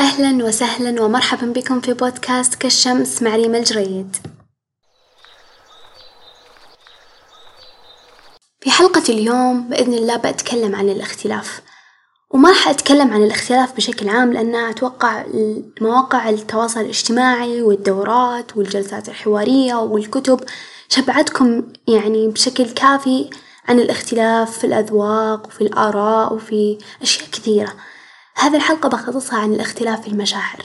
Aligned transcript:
أهلا 0.00 0.44
وسهلا 0.44 1.02
ومرحبا 1.02 1.46
بكم 1.46 1.80
في 1.80 1.92
بودكاست 1.92 2.54
كالشمس 2.54 3.22
مع 3.22 3.36
ريم 3.36 3.54
الجريد. 3.54 4.16
في 8.60 8.70
حلقة 8.70 9.02
اليوم 9.08 9.68
بإذن 9.68 9.94
الله 9.94 10.16
بأتكلم 10.16 10.74
عن 10.76 10.88
الاختلاف. 10.88 11.60
وما 12.30 12.48
راح 12.48 12.68
أتكلم 12.68 13.10
عن 13.10 13.22
الاختلاف 13.22 13.76
بشكل 13.76 14.08
عام 14.08 14.32
لأن 14.32 14.54
أتوقع 14.54 15.24
مواقع 15.80 16.28
التواصل 16.28 16.80
الاجتماعي 16.80 17.62
والدورات 17.62 18.56
والجلسات 18.56 19.08
الحوارية 19.08 19.74
والكتب 19.74 20.40
شبعتكم 20.88 21.62
يعني 21.88 22.28
بشكل 22.28 22.70
كافي 22.70 23.30
عن 23.68 23.80
الاختلاف 23.80 24.58
في 24.58 24.64
الأذواق 24.66 25.46
وفي 25.46 25.60
الآراء 25.60 26.34
وفي 26.34 26.78
أشياء 27.02 27.28
كثيرة، 27.30 27.72
هذه 28.40 28.56
الحلقة 28.56 28.88
بخصصها 28.88 29.38
عن 29.38 29.52
الاختلاف 29.52 30.00
في 30.00 30.08
المشاعر، 30.08 30.64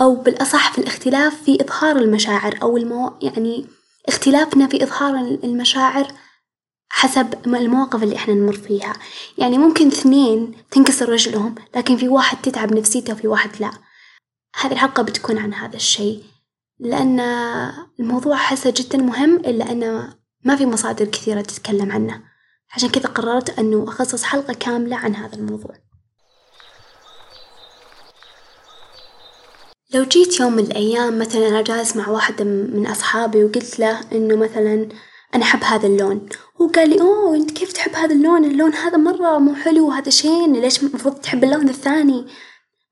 أو 0.00 0.14
بالأصح 0.14 0.72
في 0.72 0.78
الاختلاف 0.78 1.42
في 1.42 1.58
إظهار 1.60 1.96
المشاعر 1.96 2.58
أو 2.62 2.76
المو 2.76 3.12
يعني 3.22 3.66
اختلافنا 4.08 4.66
في 4.66 4.82
إظهار 4.84 5.14
المشاعر 5.44 6.12
حسب 6.88 7.46
المواقف 7.46 8.02
اللي 8.02 8.16
إحنا 8.16 8.34
نمر 8.34 8.52
فيها، 8.52 8.92
يعني 9.38 9.58
ممكن 9.58 9.86
اثنين 9.86 10.54
تنكسر 10.70 11.08
رجلهم 11.08 11.54
لكن 11.76 11.96
في 11.96 12.08
واحد 12.08 12.36
تتعب 12.42 12.74
نفسيته 12.74 13.12
وفي 13.12 13.28
واحد 13.28 13.50
لا، 13.60 13.70
هذه 14.60 14.72
الحلقة 14.72 15.02
بتكون 15.02 15.38
عن 15.38 15.54
هذا 15.54 15.76
الشي، 15.76 16.18
لأن 16.80 17.20
الموضوع 18.00 18.34
أحسه 18.34 18.74
جدا 18.76 18.98
مهم 18.98 19.36
إلا 19.36 19.72
أنه 19.72 20.14
ما 20.44 20.56
في 20.56 20.66
مصادر 20.66 21.04
كثيرة 21.04 21.40
تتكلم 21.40 21.92
عنه، 21.92 22.22
عشان 22.74 22.88
كذا 22.88 23.08
قررت 23.08 23.58
إنه 23.58 23.84
أخصص 23.88 24.22
حلقة 24.22 24.54
كاملة 24.54 24.96
عن 24.96 25.14
هذا 25.14 25.34
الموضوع. 25.34 25.74
لو 29.94 30.04
جيت 30.04 30.40
يوم 30.40 30.52
من 30.52 30.64
الأيام 30.64 31.18
مثلا 31.18 31.48
أنا 31.48 31.62
جالس 31.62 31.96
مع 31.96 32.08
واحد 32.08 32.42
من 32.42 32.86
أصحابي 32.86 33.44
وقلت 33.44 33.78
له 33.78 34.00
إنه 34.12 34.36
مثلا 34.36 34.88
أنا 35.34 35.42
أحب 35.42 35.64
هذا 35.64 35.86
اللون، 35.86 36.28
هو 36.60 36.66
قال 36.66 36.90
لي 36.90 37.00
أوه 37.00 37.36
أنت 37.36 37.50
كيف 37.50 37.72
تحب 37.72 37.94
هذا 37.94 38.14
اللون؟ 38.14 38.44
اللون 38.44 38.74
هذا 38.74 38.96
مرة 38.96 39.38
مو 39.38 39.54
حلو 39.54 39.88
وهذا 39.88 40.10
شين 40.10 40.52
ليش 40.52 40.82
المفروض 40.82 41.14
تحب 41.14 41.44
اللون 41.44 41.68
الثاني؟ 41.68 42.26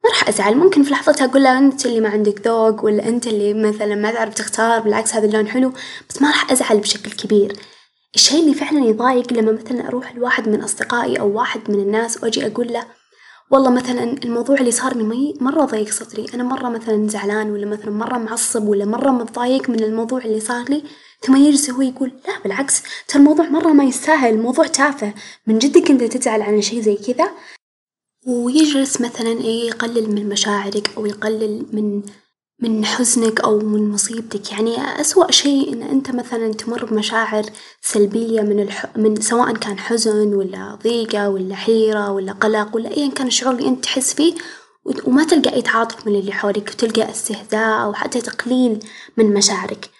ما 0.05 0.11
راح 0.11 0.29
أزعل 0.29 0.57
ممكن 0.57 0.83
في 0.83 0.91
لحظتها 0.91 1.25
أقول 1.25 1.43
له 1.43 1.59
أنت 1.59 1.87
اللي 1.87 2.01
ما 2.01 2.09
عندك 2.09 2.47
ذوق 2.47 2.85
ولا 2.85 3.09
أنت 3.09 3.27
اللي 3.27 3.55
مثلا 3.55 3.95
ما 3.95 4.13
تعرف 4.13 4.35
تختار 4.35 4.81
بالعكس 4.81 5.15
هذا 5.15 5.27
اللون 5.27 5.49
حلو، 5.49 5.73
بس 6.11 6.23
ما 6.23 6.29
راح 6.29 6.53
أزعل 6.53 6.79
بشكل 6.79 7.11
كبير، 7.11 7.57
الشي 8.15 8.41
اللي 8.41 8.55
فعلا 8.55 8.87
يضايق 8.87 9.33
لما 9.33 9.53
مثلا 9.53 9.89
أروح 9.89 10.17
لواحد 10.17 10.49
من 10.49 10.63
أصدقائي 10.63 11.21
أو 11.21 11.39
واحد 11.39 11.61
من 11.71 11.81
الناس 11.81 12.23
وأجي 12.23 12.47
أقول 12.47 12.73
له 12.73 13.02
والله 13.53 13.71
مثلا 13.71 14.03
الموضوع 14.25 14.57
اللي 14.57 14.71
صار 14.71 14.97
لي 14.97 15.35
مرة 15.41 15.65
ضيق 15.65 15.91
صدري. 15.91 16.27
أنا 16.35 16.43
مرة 16.43 16.69
مثلا 16.69 17.09
زعلان 17.09 17.51
ولا 17.51 17.67
مثلا 17.67 17.91
مرة 17.91 18.19
معصب 18.19 18.69
ولا 18.69 18.85
مرة 18.85 19.11
متضايق 19.11 19.71
من 19.71 19.83
الموضوع 19.83 20.19
اللي 20.25 20.41
صار 20.41 20.65
لي 20.69 20.83
ثم 21.21 21.37
يجلس 21.37 21.71
هو 21.71 21.83
يقول 21.83 22.13
لا 22.29 22.43
بالعكس 22.43 22.83
ترى 23.09 23.19
الموضوع 23.19 23.49
مرة 23.49 23.73
ما 23.73 23.85
يستاهل 23.85 24.35
الموضوع 24.35 24.67
تافه. 24.67 25.15
من 25.47 25.59
جدك 25.59 25.91
أنت 25.91 26.03
تزعل 26.03 26.43
على 26.43 26.63
شي 26.63 26.83
زي 26.83 26.97
كذا؟ 26.97 27.31
ويجلس 28.27 29.01
مثلا 29.01 29.33
إيه 29.33 29.67
يقلل 29.69 30.15
من 30.15 30.29
مشاعرك 30.29 30.91
أو 30.97 31.07
يقلل 31.07 31.67
من 31.73 32.03
من 32.63 32.85
حزنك 32.85 33.41
أو 33.41 33.59
من 33.59 33.91
مصيبتك 33.91 34.53
يعني 34.53 35.01
أسوأ 35.01 35.31
شيء 35.31 35.73
إن 35.73 35.83
أنت 35.83 36.11
مثلا 36.11 36.53
تمر 36.53 36.85
بمشاعر 36.85 37.45
سلبية 37.81 38.41
من 38.41 38.61
الح... 38.61 38.97
من 38.97 39.21
سواء 39.21 39.53
كان 39.57 39.79
حزن 39.79 40.35
ولا 40.35 40.79
ضيقة 40.83 41.29
ولا 41.29 41.55
حيرة 41.55 42.11
ولا 42.13 42.33
قلق 42.33 42.77
ولا 42.77 42.97
أيا 42.97 43.11
كان 43.11 43.27
الشعور 43.27 43.55
اللي 43.55 43.69
أنت 43.69 43.85
تحس 43.85 44.15
فيه 44.15 44.35
وما 45.05 45.25
تلقى 45.25 45.55
أي 45.55 45.63
تعاطف 45.63 46.07
من 46.07 46.15
اللي 46.15 46.33
حولك 46.33 46.71
وتلقى 46.71 47.11
استهزاء 47.11 47.83
أو 47.83 47.95
حتى 47.95 48.21
تقليل 48.21 48.87
من 49.17 49.35
مشاعرك، 49.35 49.91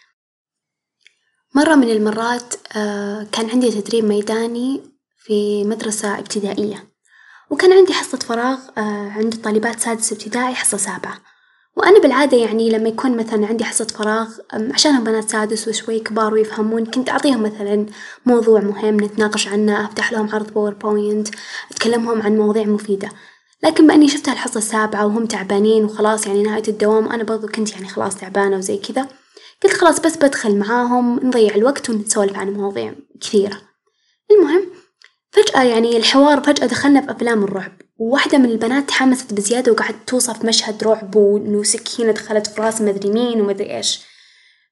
مرة 1.55 1.75
من 1.75 1.91
المرات 1.91 2.55
آه، 2.77 3.27
كان 3.33 3.51
عندي 3.51 3.71
تدريب 3.71 4.05
ميداني 4.05 4.81
في 5.19 5.65
مدرسة 5.65 6.19
ابتدائية، 6.19 6.85
وكان 7.51 7.73
عندي 7.73 7.93
حصة 7.93 8.19
فراغ 8.19 8.59
آه، 8.79 9.11
عند 9.11 9.35
طالبات 9.45 9.81
سادس 9.81 10.13
ابتدائي 10.13 10.55
حصة 10.55 10.77
سابعة. 10.77 11.32
وأنا 11.77 12.01
بالعادة 12.01 12.37
يعني 12.37 12.71
لما 12.71 12.89
يكون 12.89 13.17
مثلا 13.17 13.47
عندي 13.47 13.65
حصة 13.65 13.85
فراغ 13.85 14.29
عشانهم 14.53 15.05
بنات 15.05 15.31
سادس 15.31 15.69
وشوي 15.69 16.01
كبار 16.01 16.35
ويفهمون 16.35 16.85
كنت 16.85 17.09
أعطيهم 17.09 17.43
مثلا 17.43 17.87
موضوع 18.27 18.61
مهم 18.61 18.97
نتناقش 18.97 19.49
عنه 19.49 19.87
أفتح 19.87 20.13
لهم 20.13 20.29
عرض 20.33 20.55
باوربوينت 20.55 21.29
أتكلمهم 21.71 22.23
عن 22.23 22.37
مواضيع 22.37 22.65
مفيدة، 22.65 23.09
لكن 23.63 23.87
بإني 23.87 24.09
شفتها 24.09 24.33
الحصة 24.33 24.59
السابعة 24.59 25.07
وهم 25.07 25.27
تعبانين 25.27 25.85
وخلاص 25.85 26.27
يعني 26.27 26.43
نهاية 26.43 26.69
الدوام 26.69 27.07
وأنا 27.07 27.25
برضو 27.25 27.47
كنت 27.47 27.73
يعني 27.73 27.89
خلاص 27.89 28.17
تعبانة 28.17 28.57
وزي 28.57 28.77
كذا، 28.77 29.09
قلت 29.65 29.73
خلاص 29.73 30.01
بس 30.01 30.17
بدخل 30.17 30.57
معاهم 30.57 31.21
نضيع 31.27 31.55
الوقت 31.55 31.91
ونسولف 31.91 32.37
عن 32.37 32.53
مواضيع 32.53 32.95
كثيرة، 33.21 33.59
المهم 34.31 34.67
فجأة 35.33 35.63
يعني 35.63 35.97
الحوار 35.97 36.41
فجأة 36.41 36.67
دخلنا 36.67 37.01
في 37.01 37.11
أفلام 37.11 37.45
الرعب. 37.45 37.73
وواحدة 37.99 38.39
من 38.39 38.45
البنات 38.45 38.89
تحمست 38.89 39.35
بزيادة 39.35 39.73
وقعدت 39.73 40.09
توصف 40.09 40.45
مشهد 40.45 40.85
رعب 40.85 41.17
وإنه 41.17 41.63
سكينة 41.63 42.13
دخلت 42.13 42.47
في 42.47 42.61
رأس 42.61 42.81
مدري 42.81 43.11
مين 43.11 43.41
ومدري 43.41 43.77
إيش، 43.77 44.01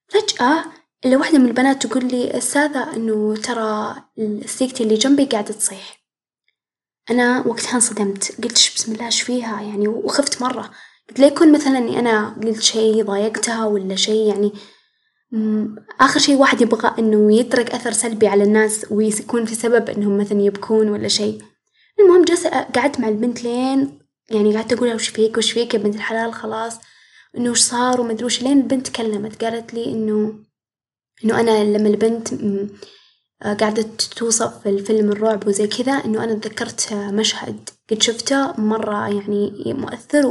فجأة 0.07 0.65
إلا 1.05 1.17
واحدة 1.17 1.37
من 1.39 1.45
البنات 1.45 1.85
تقول 1.85 2.05
لي 2.05 2.37
أستاذة 2.37 2.95
إنه 2.95 3.35
ترى 3.35 3.95
صديقتي 4.45 4.83
اللي 4.83 4.95
جنبي 4.95 5.25
قاعدة 5.25 5.53
تصيح، 5.53 6.01
أنا 7.09 7.47
وقتها 7.47 7.75
انصدمت 7.75 8.41
قلت 8.43 8.71
بسم 8.75 8.91
الله 8.91 9.05
إيش 9.05 9.21
فيها 9.21 9.61
يعني 9.61 9.87
وخفت 9.87 10.41
مرة، 10.41 10.71
قلت 11.09 11.19
لا 11.19 11.27
يكون 11.27 11.51
مثلا 11.51 11.77
إني 11.77 11.99
أنا 11.99 12.35
قلت 12.43 12.61
شي 12.61 13.03
ضايقتها 13.03 13.65
ولا 13.65 13.95
شي 13.95 14.27
يعني 14.27 14.53
آخر 15.99 16.19
شي 16.19 16.35
واحد 16.35 16.61
يبغى 16.61 16.95
إنه 16.99 17.35
يترك 17.35 17.71
أثر 17.71 17.91
سلبي 17.91 18.27
على 18.27 18.43
الناس 18.43 18.85
ويكون 18.91 19.45
في 19.45 19.55
سبب 19.55 19.89
إنهم 19.89 20.17
مثلا 20.17 20.41
يبكون 20.41 20.89
ولا 20.89 21.07
شي. 21.07 21.37
المهم 21.99 22.25
جلست 22.25 22.47
قعدت 22.47 22.99
مع 22.99 23.07
البنت 23.07 23.43
لين 23.43 23.99
يعني 24.31 24.55
قعدت 24.55 24.73
أقولها 24.73 24.95
وش 24.95 25.07
فيك 25.07 25.37
وش 25.37 25.51
فيك 25.51 25.73
يا 25.73 25.79
بنت 25.79 25.95
الحلال؟ 25.95 26.33
خلاص. 26.33 26.77
إنه 27.37 27.51
وش 27.51 27.59
صار 27.59 28.01
وما 28.01 28.11
أدري 28.11 28.25
وش. 28.25 28.41
لين 28.43 28.57
البنت 28.57 28.87
تكلمت 28.87 29.43
قالت 29.43 29.73
لي 29.73 29.85
إنه 29.85 30.33
إنه 31.23 31.39
أنا 31.39 31.63
لما 31.63 31.89
البنت 31.89 32.27
قاعدة 33.59 33.85
توصف 34.15 34.67
الفيلم 34.67 35.11
الرعب 35.11 35.47
وزي 35.47 35.67
كذا 35.67 35.91
إنه 35.91 36.23
أنا 36.23 36.33
تذكرت 36.33 36.93
مشهد. 36.93 37.69
قد 37.89 38.01
شفته 38.01 38.61
مرة 38.61 39.07
يعني 39.07 39.73
مؤثر 39.73 40.27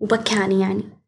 وبكاني 0.00 0.60
يعني، 0.60 0.99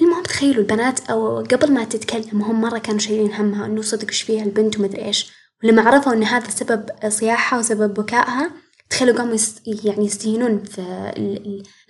المهم 0.00 0.22
تخيلوا 0.22 0.62
البنات 0.62 1.10
أو 1.10 1.38
قبل 1.38 1.72
ما 1.72 1.84
تتكلم 1.84 2.42
هم 2.42 2.60
مرة 2.60 2.78
كانوا 2.78 3.00
شايلين 3.00 3.32
همها 3.32 3.66
إنه 3.66 3.82
صدق 3.82 4.08
إيش 4.08 4.22
فيها 4.22 4.44
البنت 4.44 4.78
وما 4.78 4.86
أدري 4.86 5.04
إيش، 5.04 5.32
ولما 5.64 5.82
عرفوا 5.82 6.12
إن 6.12 6.24
هذا 6.24 6.50
سبب 6.50 6.90
صياحها 7.08 7.58
وسبب 7.58 7.94
بكائها 7.94 8.50
تخيلوا 8.90 9.16
قاموا 9.16 9.36
يعني 9.66 10.06
يستهينون 10.06 10.64
في 10.64 10.82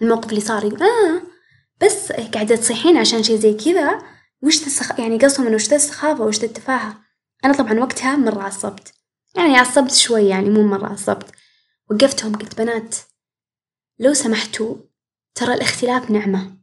الموقف 0.03 0.29
اللي 0.29 0.41
صار. 0.41 0.65
يقول 0.65 0.83
آه 0.83 1.23
بس 1.83 2.13
قاعدة 2.13 2.57
تصيحين 2.57 2.97
عشان 2.97 3.23
شي 3.23 3.39
زي 3.39 3.55
كذا 3.55 4.03
وش 4.43 4.59
تسخ 4.59 5.01
يعني 5.01 5.19
قصدهم 5.19 5.47
إنه 5.47 5.55
وش 5.55 5.69
ذا 5.69 5.77
السخافة 5.77 6.25
وش 6.25 6.39
ذا 6.39 6.47
التفاهة، 6.47 6.97
أنا 7.45 7.53
طبعًا 7.53 7.81
وقتها 7.81 8.17
مرة 8.17 8.43
عصبت. 8.43 8.93
يعني 9.37 9.57
عصبت 9.57 9.93
شوي 9.93 10.29
يعني 10.29 10.51
مو 10.51 10.63
مرة 10.63 10.87
عصبت، 10.87 11.27
وقفتهم 11.91 12.35
قلت 12.35 12.59
بنات 12.59 12.97
لو 13.99 14.15
سمحتوا 14.15 14.77
ترى 15.35 15.55
الاختلاف 15.55 16.11
نعمة، 16.11 16.62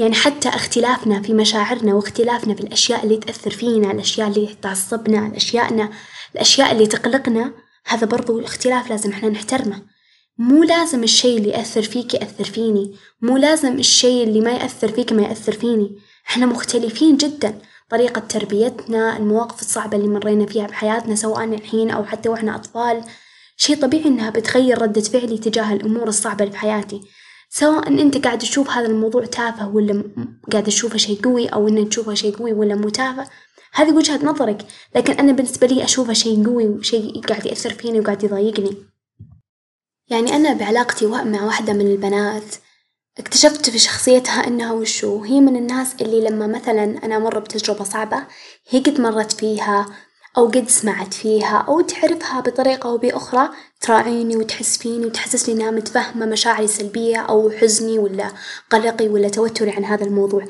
يعني 0.00 0.14
حتى 0.14 0.48
اختلافنا 0.48 1.22
في 1.22 1.32
مشاعرنا 1.32 1.94
واختلافنا 1.94 2.54
في 2.54 2.60
الأشياء 2.60 3.04
اللي 3.04 3.16
تأثر 3.16 3.50
فينا 3.50 3.90
الأشياء 3.90 4.28
اللي 4.28 4.56
تعصبنا 4.62 5.26
الأشياءنا 5.26 5.90
الأشياء 6.34 6.72
اللي 6.72 6.86
تقلقنا 6.86 7.52
هذا 7.86 8.06
برضو 8.06 8.40
اختلاف 8.40 8.90
لازم 8.90 9.10
إحنا 9.10 9.28
نحترمه، 9.28 9.82
مو 10.38 10.62
لازم 10.62 11.02
الشي 11.02 11.36
اللي 11.36 11.48
يأثر 11.48 11.82
فيك 11.82 12.14
يأثر 12.14 12.44
فيني، 12.44 12.94
مو 13.22 13.36
لازم 13.36 13.78
الشي 13.78 14.22
اللي 14.22 14.40
ما 14.40 14.50
يأثر 14.50 14.88
فيك 14.88 15.12
ما 15.12 15.22
يأثر 15.22 15.52
فيني، 15.52 15.96
إحنا 16.28 16.46
مختلفين 16.46 17.16
جدا، 17.16 17.58
طريقة 17.90 18.20
تربيتنا 18.20 19.16
المواقف 19.16 19.60
الصعبة 19.60 19.96
اللي 19.96 20.08
مرينا 20.08 20.46
فيها 20.46 20.66
بحياتنا 20.66 21.14
سواء 21.14 21.44
الحين 21.44 21.90
أو 21.90 22.04
حتى 22.04 22.28
وإحنا 22.28 22.54
أطفال، 22.54 23.04
شي 23.56 23.76
طبيعي 23.76 24.04
إنها 24.04 24.30
بتغير 24.30 24.82
ردة 24.82 25.00
فعلي 25.00 25.38
تجاه 25.38 25.72
الأمور 25.72 26.08
الصعبة 26.08 26.44
اللي 26.44 26.52
في 26.52 26.58
حياتي، 26.58 27.00
سواء 27.52 27.88
أنت 27.88 28.24
قاعد 28.24 28.38
تشوف 28.38 28.70
هذا 28.70 28.86
الموضوع 28.86 29.24
تافه 29.24 29.68
ولا 29.68 30.04
قاعد 30.52 30.64
تشوفه 30.64 30.98
شي 30.98 31.16
قوي 31.16 31.46
أو 31.46 31.68
إن 31.68 31.88
تشوفه 31.88 32.14
شي 32.14 32.32
قوي 32.32 32.52
ولا 32.52 32.74
مو 32.74 32.88
تافه. 32.88 33.28
هذي 33.72 33.92
وجهة 33.92 34.24
نظرك، 34.24 34.66
لكن 34.96 35.12
أنا 35.12 35.32
بالنسبة 35.32 35.66
لي 35.66 35.84
أشوفه 35.84 36.12
شي 36.12 36.44
قوي 36.44 36.68
وشي 36.68 37.20
قاعد 37.28 37.46
يأثر 37.46 37.70
فيني 37.70 38.00
وقاعد 38.00 38.24
يضايقني، 38.24 38.76
يعني 40.08 40.36
أنا 40.36 40.52
بعلاقتي 40.52 41.06
مع 41.06 41.44
واحدة 41.44 41.72
من 41.72 41.86
البنات 41.86 42.54
اكتشفت 43.18 43.70
في 43.70 43.78
شخصيتها 43.78 44.46
إنها 44.46 44.72
وشو 44.72 45.22
هي 45.24 45.40
من 45.40 45.56
الناس 45.56 45.94
اللي 46.00 46.20
لما 46.20 46.46
مثلا 46.46 46.84
أنا 47.04 47.16
أمر 47.16 47.38
بتجربة 47.38 47.84
صعبة 47.84 48.26
هي 48.68 48.80
قد 48.80 49.00
مرت 49.00 49.32
فيها 49.32 49.86
أو 50.38 50.46
قد 50.46 50.68
سمعت 50.68 51.14
فيها 51.14 51.64
أو 51.68 51.80
تعرفها 51.80 52.40
بطريقة 52.40 52.88
أو 52.88 52.98
بأخرى 52.98 53.48
تراعيني 53.80 54.36
وتحس 54.36 54.78
فيني 54.78 55.06
وتحسسني 55.06 55.54
إنها 55.54 55.70
متفهمة 55.70 56.26
مشاعري 56.26 56.64
السلبية 56.64 57.16
أو 57.16 57.50
حزني 57.50 57.98
ولا 57.98 58.32
قلقي 58.70 59.08
ولا 59.08 59.28
توتري 59.28 59.70
عن 59.70 59.84
هذا 59.84 60.04
الموضوع، 60.04 60.44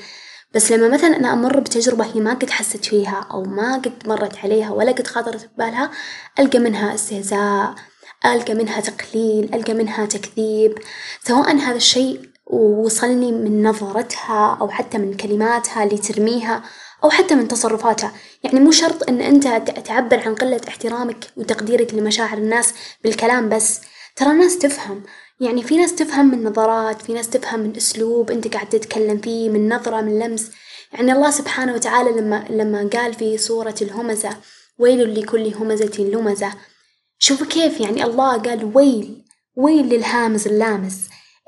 بس 0.55 0.73
لما 0.73 0.88
مثلا 0.88 1.17
أنا 1.17 1.32
أمر 1.32 1.61
بتجربة 1.61 2.05
هي 2.05 2.21
ما 2.21 2.35
قد 2.35 2.50
حست 2.50 2.85
فيها 2.85 3.27
أو 3.31 3.43
ما 3.43 3.75
قد 3.75 3.93
مرت 4.06 4.38
عليها 4.38 4.71
ولا 4.71 4.93
قد 4.93 5.06
خاطرت 5.06 5.50
ببالها 5.55 5.91
ألقى 6.38 6.59
منها 6.59 6.94
استهزاء 6.94 7.75
ألقى 8.27 8.55
منها 8.55 8.81
تقليل 8.81 9.55
ألقى 9.55 9.75
منها 9.75 10.06
تكذيب. 10.06 10.79
سواء 11.25 11.56
هذا 11.56 11.77
الشيء 11.77 12.21
وصلني 12.47 13.32
من 13.32 13.62
نظرتها 13.62 14.59
أو 14.61 14.69
حتى 14.69 14.99
من 14.99 15.15
كلماتها 15.17 15.85
اللي 15.85 15.99
ترميها 15.99 16.62
أو 17.05 17.11
حتى 17.11 17.35
من 17.35 17.49
تصرفاتها، 17.49 18.12
يعني 18.44 18.61
مو 18.61 18.70
شرط 18.70 19.08
إن 19.08 19.20
أنت 19.20 19.47
تعبر 19.85 20.19
عن 20.19 20.35
قلة 20.35 20.61
احترامك 20.69 21.25
وتقديرك 21.37 21.94
لمشاعر 21.94 22.38
الناس 22.38 22.75
بالكلام 23.05 23.49
بس، 23.49 23.81
ترى 24.17 24.31
الناس 24.31 24.58
تفهم، 24.58 25.02
يعني 25.41 25.62
في 25.62 25.76
ناس 25.76 25.94
تفهم 25.94 26.31
من 26.31 26.44
نظرات، 26.44 27.02
في 27.02 27.12
ناس 27.12 27.31
تفهم 27.31 27.61
من 27.61 27.76
أسلوب 27.76 28.31
أنت 28.31 28.55
قاعد 28.55 28.69
تتكلم 28.69 29.19
فيه 29.19 29.49
من 29.49 29.75
نظرة 29.75 30.00
من 30.00 30.19
لمس، 30.19 30.50
يعني 30.93 31.12
الله 31.12 31.31
سبحانه 31.31 31.75
وتعالى 31.75 32.11
لما 32.11 32.44
لما 32.50 32.91
قال 32.93 33.14
في 33.14 33.38
سورة 33.38 33.75
الهمزة 33.82 34.31
ويل 34.79 35.20
لكل 35.20 35.55
همزة 35.55 35.99
لمزة، 35.99 36.53
شوفوا 37.19 37.46
كيف 37.46 37.81
يعني 37.81 38.05
الله 38.05 38.38
قال 38.38 38.70
ويل 38.75 39.25
ويل 39.56 39.88
للهامز 39.88 40.46
اللامس 40.49 40.96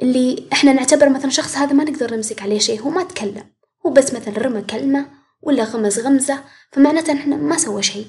اللي 0.02 0.46
إحنا 0.52 0.72
نعتبر 0.72 1.08
مثلا 1.08 1.30
شخص 1.30 1.56
هذا 1.56 1.72
ما 1.72 1.84
نقدر 1.84 2.14
نمسك 2.14 2.42
عليه 2.42 2.58
شيء 2.58 2.80
هو 2.80 2.90
ما 2.90 3.02
تكلم. 3.02 3.44
هو 3.86 3.90
بس 3.90 4.14
مثلا 4.14 4.38
رمى 4.38 4.62
كلمة 4.62 5.21
ولا 5.42 5.64
غمز 5.64 5.98
غمزة 5.98 6.44
فمعناته 6.72 7.12
إحنا 7.12 7.36
ما 7.36 7.56
سوى 7.56 7.82
شيء، 7.82 8.06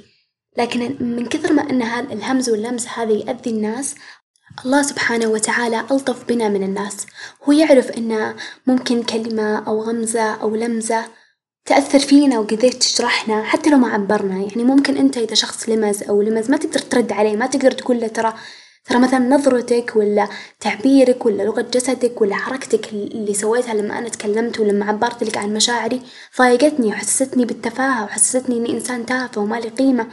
لكن 0.57 0.97
من 0.99 1.25
كثر 1.25 1.53
ما 1.53 1.85
هذا 1.85 2.13
الهمز 2.13 2.49
واللمز 2.49 2.87
هذا 2.87 3.11
يأذي 3.11 3.49
الناس 3.49 3.95
الله 4.65 4.81
سبحانه 4.81 5.27
وتعالى 5.27 5.79
ألطف 5.91 6.23
بنا 6.23 6.49
من 6.49 6.63
الناس، 6.63 7.05
هو 7.43 7.51
يعرف 7.51 7.91
إن 7.91 8.35
ممكن 8.67 9.03
كلمة 9.03 9.67
أو 9.67 9.83
غمزة 9.83 10.33
أو 10.33 10.55
لمزة 10.55 11.05
تأثر 11.65 11.99
فينا 11.99 12.39
وقديش 12.39 12.75
تجرحنا 12.75 13.43
حتى 13.43 13.69
لو 13.69 13.77
ما 13.77 13.87
عبرنا، 13.93 14.35
يعني 14.35 14.63
ممكن 14.63 14.97
إنت 14.97 15.17
إذا 15.17 15.35
شخص 15.35 15.69
لمز 15.69 16.03
أو 16.03 16.21
لمز 16.21 16.51
ما 16.51 16.57
تقدر 16.57 16.79
ترد 16.79 17.11
عليه 17.11 17.37
ما 17.37 17.47
تقدر 17.47 17.71
تقول 17.71 17.99
له 17.99 18.07
ترى 18.07 18.33
ترى 18.85 18.99
مثلا 18.99 19.19
نظرتك 19.19 19.95
ولا 19.95 20.27
تعبيرك 20.59 21.25
ولا 21.25 21.43
لغة 21.43 21.61
جسدك 21.61 22.21
ولا 22.21 22.35
حركتك 22.35 22.93
اللي 22.93 23.33
سويتها 23.33 23.73
لما 23.73 23.97
أنا 23.97 24.09
تكلمت 24.09 24.59
ولما 24.59 24.85
عبرت 24.85 25.23
لك 25.23 25.37
عن 25.37 25.53
مشاعري 25.53 26.01
ضايقتني 26.37 26.87
وحسستني 26.87 27.45
بالتفاهة 27.45 28.03
وحسستني 28.03 28.57
إني 28.57 28.71
إنسان 28.73 29.05
تافه 29.05 29.41
وما 29.41 29.55
لي 29.55 29.69
قيمة، 29.69 30.07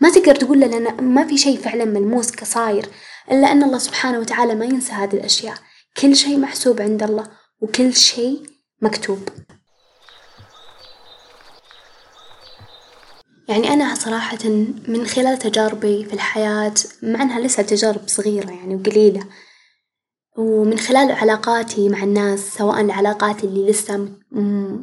ما 0.00 0.10
تقدر 0.10 0.34
تقول 0.34 0.60
له 0.60 0.66
لأن 0.66 1.04
ما 1.04 1.26
في 1.26 1.38
شي 1.38 1.56
فعلا 1.56 1.84
ملموس 1.84 2.30
كصاير 2.30 2.86
إلا 3.30 3.52
أن 3.52 3.62
الله 3.62 3.78
سبحانه 3.78 4.18
وتعالى 4.18 4.54
ما 4.54 4.64
ينسى 4.64 4.92
هذه 4.92 5.14
الأشياء، 5.14 5.54
كل 6.00 6.16
شي 6.16 6.36
محسوب 6.36 6.80
عند 6.80 7.02
الله 7.02 7.26
وكل 7.60 7.94
شي 7.94 8.42
مكتوب. 8.82 9.28
يعني 13.48 13.72
أنا 13.72 13.94
صراحة 13.94 14.48
من 14.88 15.06
خلال 15.06 15.38
تجاربي 15.38 16.04
في 16.04 16.12
الحياة 16.12 16.74
مع 17.02 17.22
إنها 17.22 17.40
لسه 17.40 17.62
تجارب 17.62 18.00
صغيرة 18.06 18.50
يعني 18.50 18.74
وقليلة، 18.76 19.24
ومن 20.38 20.78
خلال 20.78 21.12
علاقاتي 21.12 21.88
مع 21.88 22.02
الناس 22.02 22.54
سواء 22.54 22.80
العلاقات 22.80 23.44
اللي 23.44 23.70
لسه 23.70 24.08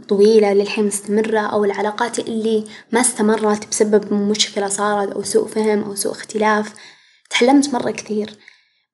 طويلة 0.08 0.54
للحين 0.54 0.86
مستمرة 0.86 1.40
أو 1.40 1.66
العلاقات 1.66 2.20
اللي 2.20 2.64
ما 2.92 3.02
استمرت 3.02 3.70
بسبب 3.70 4.14
مشكلة 4.14 4.68
صارت 4.68 5.12
أو 5.12 5.24
سوء 5.24 5.48
فهم 5.48 5.84
أو 5.84 5.96
سوء 5.96 6.12
اختلاف، 6.12 6.74
تعلمت 7.30 7.74
مرة 7.74 7.92
كثير، 7.92 8.38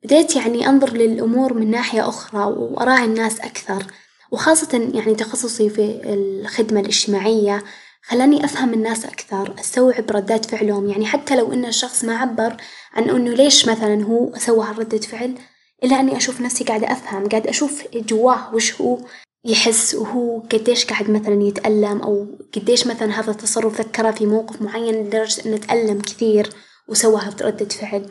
بديت 0.04 0.36
يعني 0.36 0.70
أنظر 0.70 0.94
للأمور 0.94 1.54
من 1.54 1.72
ناحية 1.72 2.10
أخرى 2.10 2.44
وأراعي 2.44 3.06
الناس 3.06 3.40
أكثر، 3.40 3.86
وخاصة 4.32 4.92
يعني 4.94 5.16
تخصصي 5.16 5.70
في 5.70 6.02
الخدمة 6.06 6.80
الاجتماعية. 6.80 7.64
خلاني 8.04 8.46
أفهم 8.46 8.74
الناس 8.74 9.06
أكثر 9.06 9.56
أستوعب 9.60 10.12
ردات 10.12 10.46
فعلهم. 10.46 10.90
يعني 10.90 11.06
حتى 11.06 11.36
لو 11.36 11.54
إن 11.54 11.66
الشخص 11.66 12.04
ما 12.04 12.18
عبر 12.18 12.58
عن 12.94 13.10
إنه 13.10 13.34
ليش 13.34 13.70
مثلا 13.70 14.04
هو 14.04 14.36
سوى 14.38 14.66
هالردة 14.66 14.98
فعل 14.98 15.38
إلا 15.84 16.00
إني 16.00 16.18
أشوف 16.18 16.42
نفسي 16.42 16.64
قاعدة 16.64 16.92
أفهم 16.92 17.30
قاعدة 17.30 17.50
أشوف 17.50 17.84
جواه 17.96 18.56
وش 18.56 18.82
هو 18.82 18.98
يحس 19.46 19.96
وهو 19.96 20.40
قديش 20.40 20.86
قاعد 20.86 21.10
مثلا 21.10 21.44
يتألم 21.44 22.02
أو 22.02 22.28
قديش 22.56 22.88
مثلا 22.88 23.20
هذا 23.20 23.32
التصرف 23.32 23.82
ذكره 23.82 24.12
في 24.12 24.26
موقف 24.26 24.62
معين 24.62 24.96
لدرجة 24.96 25.46
إنه 25.46 25.58
تألم 25.58 26.02
كثير 26.02 26.50
وسوى 26.88 27.22
ردة 27.42 27.66
فعل، 27.66 28.10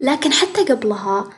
لكن 0.00 0.32
حتى 0.32 0.64
قبلها 0.64 1.30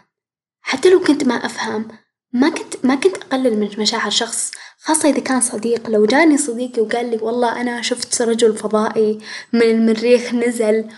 حتى 0.61 0.90
لو 0.90 1.00
كنت 1.00 1.25
ما 1.25 1.35
أفهم 1.35 1.88
ما 2.32 2.49
كنت 2.49 2.87
ما 2.87 2.94
كنت 2.94 3.17
أقلل 3.17 3.58
من 3.61 3.70
مشاعر 3.79 4.11
شخص 4.11 4.50
خاصة 4.79 5.08
إذا 5.08 5.20
كان 5.20 5.40
صديق. 5.40 5.90
لو 5.90 6.06
جاني 6.06 6.38
صديقي 6.38 6.82
وقال 6.82 7.11
لي 7.11 7.17
والله 7.17 7.61
أنا 7.61 7.82
شفت 7.82 8.23
رجل 8.23 8.56
فضائي 8.56 9.19
من 9.52 9.62
المريخ 9.62 10.34
نزل 10.34 10.88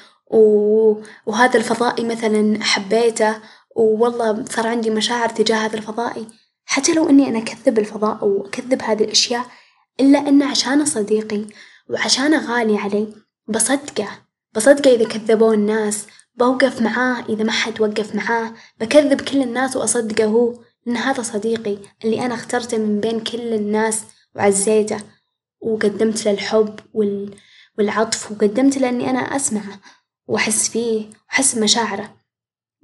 وهذا 1.26 1.58
الفضائي 1.58 2.04
مثلا 2.04 2.64
حبيته 2.64 3.36
والله 3.76 4.44
صار 4.44 4.66
عندي 4.66 4.90
مشاعر 4.90 5.28
تجاه 5.28 5.56
هذا 5.56 5.76
الفضائي، 5.76 6.26
حتى 6.64 6.94
لو 6.94 7.08
إني 7.08 7.28
أنا 7.28 7.38
أكذب 7.38 7.78
الفضاء 7.78 8.18
أو 8.22 8.46
أكذب 8.46 8.82
هذه 8.82 9.04
الأشياء 9.04 9.46
إلا 10.00 10.18
إنه 10.18 10.50
عشانه 10.50 10.84
صديقي 10.84 11.44
وعشانه 11.90 12.46
غالي 12.46 12.78
علي 12.78 13.08
بصدقه. 13.48 14.08
بصدقه 14.54 14.94
إذا 14.94 15.08
كذبوه 15.08 15.54
الناس 15.54 16.06
بوقف 16.34 16.82
معاه 16.82 17.24
إذا 17.28 17.44
ما 17.44 17.52
حد 17.52 17.80
وقف 17.80 18.14
معاه 18.14 18.52
بكذب 18.80 19.20
كل 19.20 19.42
الناس 19.42 19.76
وأصدقه 19.76 20.24
هو. 20.24 20.54
إن 20.88 20.96
هذا 20.96 21.22
صديقي 21.22 21.78
اللي 22.04 22.26
أنا 22.26 22.34
اخترته 22.34 22.78
من 22.78 23.00
بين 23.00 23.20
كل 23.20 23.54
الناس 23.54 24.02
وعزيته 24.34 24.98
وقدمت 25.60 26.24
له 26.24 26.30
الحب 26.32 26.80
وال 26.94 27.34
والعطف 27.78 28.32
وقدمت 28.32 28.78
له 28.78 28.88
إني 28.88 29.10
أنا 29.10 29.18
أسمعه 29.18 29.80
وأحس 30.26 30.68
فيه 30.68 31.10
وأحس 31.28 31.54
بمشاعره، 31.54 32.16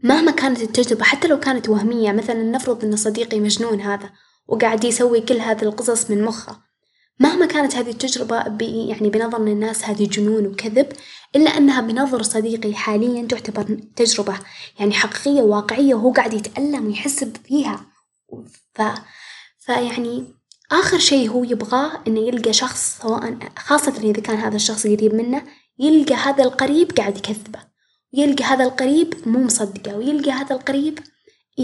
مهما 0.02 0.30
كانت 0.30 0.62
التجربة 0.62 1.04
حتى 1.04 1.28
لو 1.28 1.40
كانت 1.40 1.68
وهمية 1.68 2.12
مثلا 2.12 2.42
نفرض 2.42 2.84
إن 2.84 2.96
صديقي 2.96 3.40
مجنون 3.40 3.80
هذا 3.80 4.10
وقاعد 4.48 4.84
يسوي 4.84 5.20
كل 5.20 5.36
هذه 5.36 5.62
القصص 5.62 6.10
من 6.10 6.24
مخه، 6.24 6.69
مهما 7.20 7.46
كانت 7.46 7.74
هذه 7.74 7.90
التجربة 7.90 8.48
بي 8.48 8.88
يعني 8.88 9.10
بنظر 9.10 9.36
الناس 9.38 9.84
هذه 9.84 10.06
جنون 10.06 10.46
وكذب 10.46 10.86
إلا 11.36 11.50
أنها 11.50 11.80
بنظر 11.80 12.22
صديقي 12.22 12.74
حاليا 12.74 13.26
تعتبر 13.26 13.78
تجربة 13.96 14.38
يعني 14.78 14.92
حقيقية 14.92 15.42
وواقعية 15.42 15.94
وهو 15.94 16.12
قاعد 16.12 16.34
يتألم 16.34 16.86
ويحس 16.86 17.24
فيها. 17.24 17.86
ف 18.74 18.82
فيعني 19.58 20.24
آخر 20.72 20.98
شي 20.98 21.28
هو 21.28 21.44
يبغاه 21.44 22.02
إنه 22.06 22.20
يلقى 22.20 22.52
شخص 22.52 22.98
سواء 23.02 23.38
خاصة 23.58 23.96
إذا 23.98 24.20
كان 24.20 24.36
هذا 24.36 24.56
الشخص 24.56 24.86
قريب 24.86 25.14
منه 25.14 25.42
يلقى 25.78 26.14
هذا 26.14 26.44
القريب 26.44 26.92
قاعد 26.92 27.18
يكذبه، 27.18 27.60
يلقى 28.12 28.44
هذا 28.44 28.64
القريب 28.64 29.14
مو 29.26 29.44
مصدقه، 29.44 29.96
ويلقى 29.96 30.30
هذا 30.30 30.56
القريب 30.56 30.98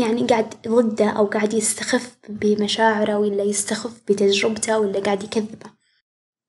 يعني 0.01 0.27
قاعد 0.27 0.55
ضده 0.69 1.11
أو 1.11 1.27
قاعد 1.27 1.55
يستخف 1.55 2.17
بمشاعره 2.29 3.19
ولا 3.19 3.43
يستخف 3.43 3.93
بتجربته 4.09 4.79
ولا 4.79 5.01
قاعد 5.01 5.23
يكذبه، 5.23 5.71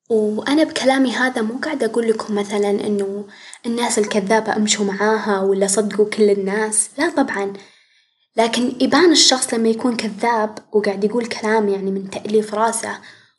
وأنا 0.09 0.63
بكلامي 0.63 1.11
هذا 1.11 1.41
مو 1.41 1.59
قاعدة 1.63 1.85
أقول 1.85 2.09
لكم 2.09 2.35
مثلا 2.35 2.69
إنه 2.69 3.25
الناس 3.65 3.99
الكذابة 3.99 4.55
أمشوا 4.55 4.85
معاها 4.85 5.41
ولا 5.41 5.67
صدقوا 5.67 6.05
كل 6.05 6.29
الناس، 6.29 6.89
لا 6.97 7.09
طبعًا. 7.09 7.53
لكن 8.37 8.73
يبان 8.81 9.11
الشخص 9.11 9.53
لما 9.53 9.69
يكون 9.69 9.95
كذاب 9.95 10.57
وقاعد 10.71 11.03
يقول 11.03 11.25
كلام 11.25 11.69
يعني 11.69 11.91
من 11.91 12.09
تأليف 12.09 12.53
راسه 12.53 12.97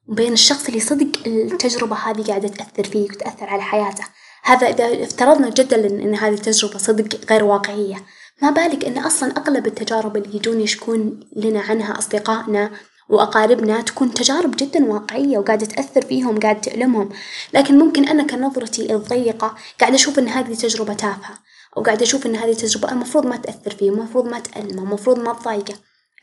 وبين 0.08 0.32
الشخص 0.32 0.66
اللي 0.66 0.80
صدق 0.80 1.26
التجربة 1.26 1.96
هذه 1.96 2.22
قاعدة 2.22 2.48
تأثر 2.48 2.84
فيه 2.84 3.04
وتأثر 3.04 3.46
على 3.46 3.62
حياته، 3.62 4.04
هذا 4.42 4.68
إذا 4.68 5.04
افترضنا 5.04 5.48
جدًا 5.48 5.86
إن 5.86 6.14
هذه 6.14 6.34
التجربة 6.34 6.78
صدق 6.78 7.30
غير 7.30 7.44
واقعية، 7.44 7.96
ما 8.42 8.50
بالك 8.50 8.84
إن 8.84 8.98
أصلًا 8.98 9.36
أغلب 9.36 9.66
التجارب 9.66 10.16
اللي 10.16 10.36
يجون 10.36 10.60
يشكون 10.60 11.20
لنا 11.36 11.60
عنها 11.60 11.98
أصدقائنا 11.98 12.70
وأقاربنا 13.08 13.80
تكون 13.80 14.14
تجارب 14.14 14.56
جدًا 14.56 14.84
واقعية 14.84 15.38
وقاعدة 15.38 15.66
تأثر 15.66 16.02
فيهم 16.02 16.36
وقاعدة 16.36 16.60
تألمهم، 16.60 17.08
لكن 17.54 17.78
ممكن 17.78 18.08
أنا 18.08 18.22
كنظرتي 18.22 18.94
الضيقة 18.94 19.54
قاعدة 19.80 19.94
أشوف 19.94 20.18
إن 20.18 20.28
هذه 20.28 20.54
تجربة 20.54 20.94
تافهة. 20.94 21.38
وقاعدة 21.76 22.02
أشوف 22.02 22.26
إن 22.26 22.36
هذه 22.36 22.50
التجربة 22.50 22.92
المفروض 22.92 23.26
ما 23.26 23.36
تأثر 23.36 23.70
فيه 23.70 23.90
المفروض 23.90 24.24
ما 24.28 24.40
تألمه 24.40 24.82
المفروض 24.82 25.18
ما 25.18 25.32
تضايقه 25.32 25.74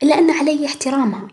إلا 0.04 0.20
أن 0.20 0.32
علي 0.32 0.66
احترامها 0.66 1.28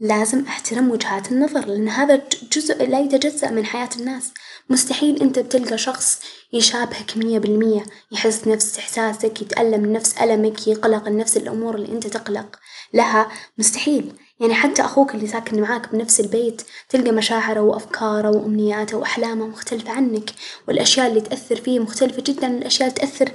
لازم 0.00 0.44
أحترم 0.46 0.90
وجهات 0.90 1.32
النظر 1.32 1.66
لأن 1.66 1.88
هذا 1.88 2.22
جزء 2.52 2.86
لا 2.86 3.00
يتجزأ 3.00 3.50
من 3.50 3.66
حياة 3.66 3.88
الناس. 4.00 4.32
مستحيل 4.70 5.22
أنت 5.22 5.38
بتلقى 5.38 5.78
شخص 5.78 6.20
يشابهك 6.52 7.16
مية 7.16 7.38
بالمية 7.38 7.84
يحس 8.12 8.48
نفس 8.48 8.78
إحساسك 8.78 9.42
يتألم 9.42 9.92
نفس 9.92 10.18
ألمك 10.18 10.68
يقلق 10.68 11.08
نفس 11.08 11.36
الأمور 11.36 11.74
اللي 11.74 11.92
أنت 11.92 12.06
تقلق. 12.06 12.58
لها 12.94 13.28
مستحيل. 13.58 14.12
يعني 14.40 14.54
حتى 14.54 14.82
أخوك 14.82 15.14
اللي 15.14 15.26
ساكن 15.26 15.60
معاك 15.60 15.92
بنفس 15.92 16.20
البيت 16.20 16.62
تلقى 16.88 17.12
مشاعره 17.12 17.60
وأفكاره 17.60 18.30
وأمنياته 18.30 18.96
وأحلامه 18.96 19.46
مختلفة 19.46 19.92
عنك، 19.92 20.30
والأشياء 20.68 21.06
اللي 21.06 21.20
تأثر 21.20 21.56
فيه 21.56 21.78
مختلفة 21.78 22.22
جدًا 22.22 22.46
عن 22.46 22.58
الأشياء 22.58 22.88
اللي 22.88 23.00
تأثر 23.00 23.32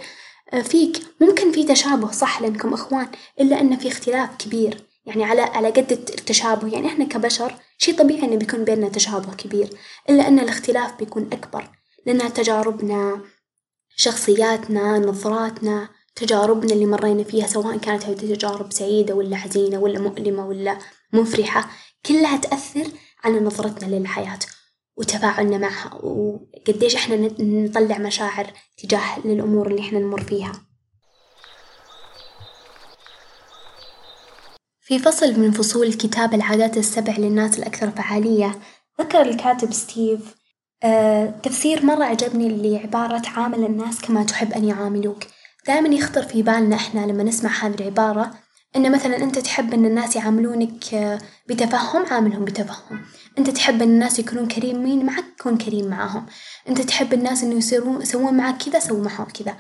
فيك، 0.64 1.02
ممكن 1.22 1.52
في 1.52 1.64
تشابه 1.64 2.12
صح 2.12 2.42
لأنكم 2.42 2.74
إخوان 2.74 3.08
إلا 3.40 3.62
إن 3.62 3.78
في 3.78 3.88
اختلاف 3.88 4.30
كبير، 4.40 4.93
يعني 5.06 5.24
على 5.24 5.42
على 5.42 5.70
قد 5.70 5.92
التشابه 5.92 6.68
يعني 6.74 6.88
إحنا 6.88 7.06
كبشر 7.06 7.56
شي 7.78 7.94
طبيعي 7.94 8.24
إنه 8.24 8.36
بيكون 8.36 8.64
بينا 8.64 8.90
تشابه 8.90 9.34
كبير، 9.34 9.70
إلا 10.10 10.28
إن 10.28 10.40
الاختلاف 10.40 11.00
بيكون 11.00 11.30
أكبر 11.34 11.70
لأن 12.06 12.34
تجاربنا 12.34 13.22
شخصياتنا 13.96 15.00
نظراتنا 15.00 15.90
تجاربنا 16.16 16.74
اللي 16.74 16.86
مرينا 16.86 17.24
فيها 17.24 17.48
سواء 17.48 17.78
كانت 17.78 18.06
هذي 18.06 18.36
تجارب 18.36 18.74
سعيدة 18.74 19.16
ولا 19.16 19.36
حزينة 19.38 19.80
ولا 19.80 20.00
مؤلمة 20.00 20.48
ولا 20.48 20.78
مفرحة 21.14 21.70
كلها 22.06 22.38
تأثر 22.38 22.88
على 23.24 23.40
نظرتنا 23.40 23.96
للحياة 23.96 24.40
وتفاعلنا 24.98 25.58
معها 25.58 25.94
وقديش 25.96 26.96
إحنا 26.96 27.16
نطلع 27.40 27.98
مشاعر 27.98 28.54
تجاه 28.78 29.20
للأمور 29.26 29.68
اللي 29.68 29.82
إحنا 29.82 30.00
نمر 30.00 30.22
فيها. 30.22 30.52
في 34.86 35.00
فصل 35.00 35.40
من 35.40 35.52
فصول 35.52 35.94
كتاب 35.94 36.34
العادات 36.34 36.78
السبع 36.78 37.18
للناس 37.18 37.60
الأكثر 37.60 37.92
فعالية 37.92 38.60
ذكر 39.02 39.22
الكاتب 39.22 39.74
ستيف 39.74 40.36
آه 40.84 41.34
تفسير 41.44 41.86
مرة 41.86 42.04
عجبني 42.04 42.50
لعبارة 42.50 43.22
عامل 43.30 43.64
الناس 43.66 44.02
كما 44.02 44.24
تحب 44.24 44.54
أن 44.54 44.66
يعاملوك، 44.66 45.24
دايمًا 45.68 45.96
يخطر 45.96 46.24
في 46.24 46.42
بالنا 46.42 46.76
إحنا 46.76 47.06
لما 47.06 47.24
نسمع 47.24 47.52
هذي 47.52 47.76
العبارة 47.76 48.32
إن 48.76 48.92
مثلًا 48.92 49.18
إنت 49.18 49.40
تحب 49.40 49.74
إن 49.74 49.86
الناس 49.86 50.16
يعاملونك 50.16 51.20
بتفهم 51.50 52.06
عاملهم 52.06 52.46
بتفهم، 52.46 53.02
إنت 53.38 53.50
تحب 53.50 53.82
إن 53.82 53.90
الناس 53.90 54.20
يكونون 54.20 54.48
كريمين 54.48 55.06
معك 55.06 55.26
كون 55.42 55.58
كريم 55.58 55.88
معاهم، 55.88 56.26
إنت 56.70 56.82
تحب 56.82 57.14
الناس 57.14 57.44
إنه 57.44 57.56
يصيرون 57.56 58.02
يسوون 58.02 58.34
معك 58.34 58.64
كذا 58.64 58.80
سوي 58.80 59.02
معهم 59.02 59.28
كذا، 59.28 59.56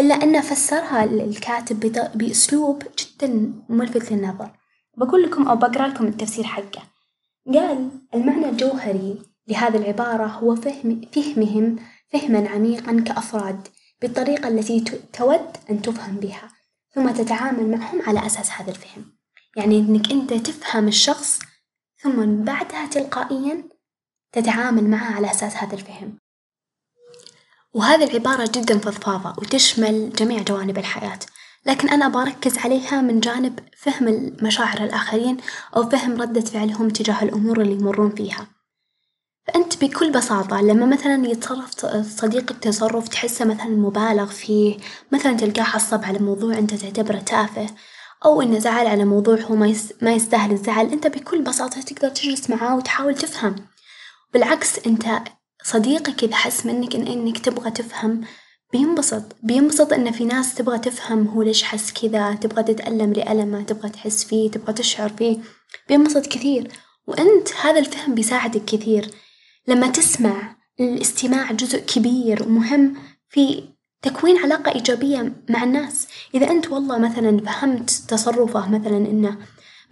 إلا 0.00 0.14
إنه 0.14 0.40
فسرها 0.40 1.04
الكاتب 1.04 2.10
بأسلوب 2.14 2.82
جدًا 2.98 3.52
ملفت 3.68 4.12
للنظر، 4.12 4.59
بقول 4.96 5.22
لكم 5.22 5.48
أو 5.48 5.56
بقرأ 5.56 5.88
لكم 5.88 6.06
التفسير 6.06 6.44
حقه، 6.44 6.82
قال 7.46 7.90
المعنى 8.14 8.48
الجوهري 8.48 9.18
لهذي 9.48 9.78
العبارة 9.78 10.26
هو 10.26 10.56
فهم 10.56 11.00
فهمهم 11.12 11.76
فهمًا 12.12 12.48
عميقًا 12.48 13.00
كأفراد 13.06 13.68
بالطريقة 14.02 14.48
التي 14.48 14.80
تود 15.12 15.56
أن 15.70 15.82
تفهم 15.82 16.16
بها، 16.16 16.48
ثم 16.94 17.10
تتعامل 17.10 17.70
معهم 17.70 18.02
على 18.02 18.26
أساس 18.26 18.50
هذا 18.50 18.70
الفهم، 18.70 19.04
يعني 19.56 19.78
إنك 19.78 20.12
إنت 20.12 20.34
تفهم 20.34 20.88
الشخص 20.88 21.38
ثم 21.98 22.44
بعدها 22.44 22.86
تلقائيًا 22.86 23.64
تتعامل 24.32 24.84
معه 24.84 25.14
على 25.14 25.30
أساس 25.30 25.56
هذا 25.56 25.74
الفهم، 25.74 26.18
وهذي 27.74 28.04
العبارة 28.04 28.50
جدًا 28.54 28.78
فضفاضة 28.78 29.42
وتشمل 29.42 30.12
جميع 30.12 30.42
جوانب 30.42 30.78
الحياة، 30.78 31.18
لكن 31.66 31.88
أنا 31.88 32.06
أبغى 32.06 32.22
أركز 32.22 32.58
عليها 32.58 33.00
من 33.00 33.20
جانب 33.20 33.58
فهم 33.76 34.08
المشاعر 34.08 34.84
الآخرين 34.84 35.36
أو 35.76 35.88
فهم 35.88 36.22
ردة 36.22 36.40
فعلهم 36.40 36.88
تجاه 36.88 37.22
الأمور 37.22 37.60
اللي 37.60 37.72
يمرون 37.72 38.10
فيها. 38.10 38.46
فأنت 39.46 39.84
بكل 39.84 40.12
بساطة 40.12 40.60
لما 40.60 40.86
مثلًا 40.86 41.28
يتصرف 41.28 41.70
صديقك 42.20 42.58
تصرف 42.58 43.08
تحسه 43.08 43.44
مثلًا 43.44 43.68
مبالغ 43.68 44.26
فيه، 44.26 44.76
مثلًا 45.12 45.36
تلقاه 45.36 45.62
عصب 45.62 46.04
على 46.04 46.18
موضوع 46.18 46.58
أنت 46.58 46.74
تعتبره 46.74 47.18
تافه 47.18 47.66
أو 48.24 48.42
إنه 48.42 48.58
زعل 48.58 48.86
على 48.86 49.04
موضوع 49.04 49.40
هو 49.40 49.54
ما 49.54 49.74
ما 50.02 50.12
يستاهل 50.12 50.52
الزعل، 50.52 50.86
أنت 50.86 51.06
بكل 51.06 51.42
بساطة 51.42 51.80
تقدر 51.80 52.08
تجلس 52.08 52.50
معاه 52.50 52.76
وتحاول 52.76 53.14
تفهم، 53.14 53.56
بالعكس 54.32 54.78
أنت 54.86 55.06
صديقك 55.62 56.24
إذا 56.24 56.36
حس 56.36 56.66
منك 56.66 56.94
إن 56.94 57.06
إنك 57.06 57.38
تبغى 57.38 57.70
تفهم 57.70 58.20
بينبسط. 58.72 59.22
بينبسط 59.42 59.92
إن 59.92 60.10
في 60.10 60.24
ناس 60.24 60.54
تبغى 60.54 60.78
تفهم 60.78 61.26
هو 61.28 61.42
ليش 61.42 61.62
حس 61.62 61.92
كذا 61.92 62.34
تبغى 62.34 62.62
تتألم 62.62 63.12
لألمه 63.12 63.62
تبغى 63.62 63.88
تحس 63.88 64.24
فيه 64.24 64.50
تبغى 64.50 64.72
تشعر 64.72 65.08
فيه. 65.08 65.38
بينبسط 65.88 66.26
كثير، 66.26 66.68
وأنت 67.06 67.48
هذا 67.62 67.78
الفهم 67.78 68.14
بيساعدك 68.14 68.64
كثير. 68.64 69.10
لما 69.68 69.86
تسمع 69.86 70.56
الاستماع 70.80 71.52
جزء 71.52 71.78
كبير 71.78 72.42
ومهم 72.42 72.94
في 73.28 73.62
تكوين 74.02 74.38
علاقة 74.38 74.74
إيجابية 74.74 75.32
مع 75.48 75.64
الناس، 75.64 76.08
إذا 76.34 76.50
أنت 76.50 76.70
والله 76.70 76.98
مثلًا 76.98 77.40
فهمت 77.40 77.90
تصرفه 77.90 78.68
مثلًا 78.68 78.96
إنه 78.96 79.36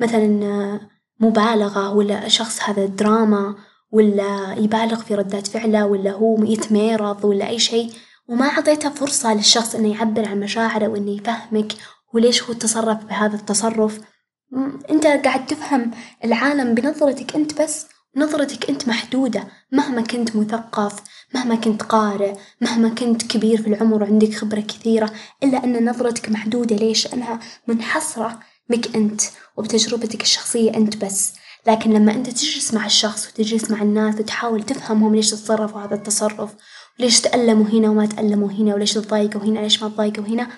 مثلًا 0.01 0.81
مبالغة 1.21 1.95
ولا 1.95 2.29
شخص 2.29 2.63
هذا 2.63 2.87
دراما 2.87 3.57
ولا 3.93 4.55
يبالغ 4.59 5.01
في 5.01 5.15
ردات 5.15 5.47
فعله 5.47 5.87
ولا 5.87 6.13
هو 6.13 6.45
يتميرض 6.45 7.25
ولا 7.25 7.49
أي 7.49 7.59
شي 7.59 7.91
وما 8.29 8.47
عطيته 8.47 8.91
فرصة 8.91 9.35
للشخص 9.35 9.75
إنه 9.75 9.93
يعبر 9.93 10.29
عن 10.29 10.41
مشاعره 10.41 10.89
وإنه 10.89 11.11
يفهمك 11.11 11.73
وليش 12.15 12.43
هو 12.43 12.53
تصرف 12.53 13.05
بهذا 13.05 13.37
التصرف، 13.37 14.01
أنت 14.91 15.07
قاعد 15.07 15.47
تفهم 15.47 15.91
العالم 16.25 16.75
بنظرتك 16.75 17.37
أنت 17.37 17.63
بس. 17.63 17.87
نظرتك 18.17 18.71
أنت 18.71 18.89
محدودة 18.89 19.45
مهما 19.73 20.03
كنت 20.03 20.37
مثقف 20.37 20.97
مهما 21.35 21.55
كنت 21.55 21.83
قارئ 21.83 22.35
مهما 22.61 22.89
كنت 22.89 23.23
كبير 23.23 23.63
في 23.63 23.69
العمر 23.69 24.03
وعندك 24.03 24.35
خبرة 24.35 24.61
كثيرة 24.61 25.13
إلا 25.43 25.65
أن 25.65 25.91
نظرتك 25.91 26.29
محدودة 26.29 26.77
ليش؟ 26.77 27.07
لأنها 27.07 27.39
منحصرة 27.67 28.41
بك 28.69 28.97
أنت 28.97 29.21
وبتجربتك 29.57 30.23
الشخصية 30.23 30.75
أنت 30.75 31.05
بس، 31.05 31.33
لكن 31.67 31.91
لما 31.93 32.13
أنت 32.13 32.31
تجلس 32.31 32.75
مع 32.75 32.87
الشخص 32.87 33.29
وتجلس 33.29 33.71
مع 33.71 33.83
الناس 33.83 34.15
وتحاول 34.15 34.63
تفهمهم 34.63 35.15
ليش 35.15 35.31
تصرفوا 35.31 35.81
هذا 35.81 35.95
التصرف، 35.95 36.51
وليش 37.01 37.21
تألموا 37.21 37.67
هنا 37.67 37.91
وما 37.91 38.07
تألموا 38.07 38.51
هنا 38.51 38.75
وليش 38.75 38.95
تضايقوا 38.95 39.43
هنا 39.43 39.61
ليش 39.61 39.83
ما 39.83 39.89
تضايقوا 39.89 40.25
هنا، 40.25 40.49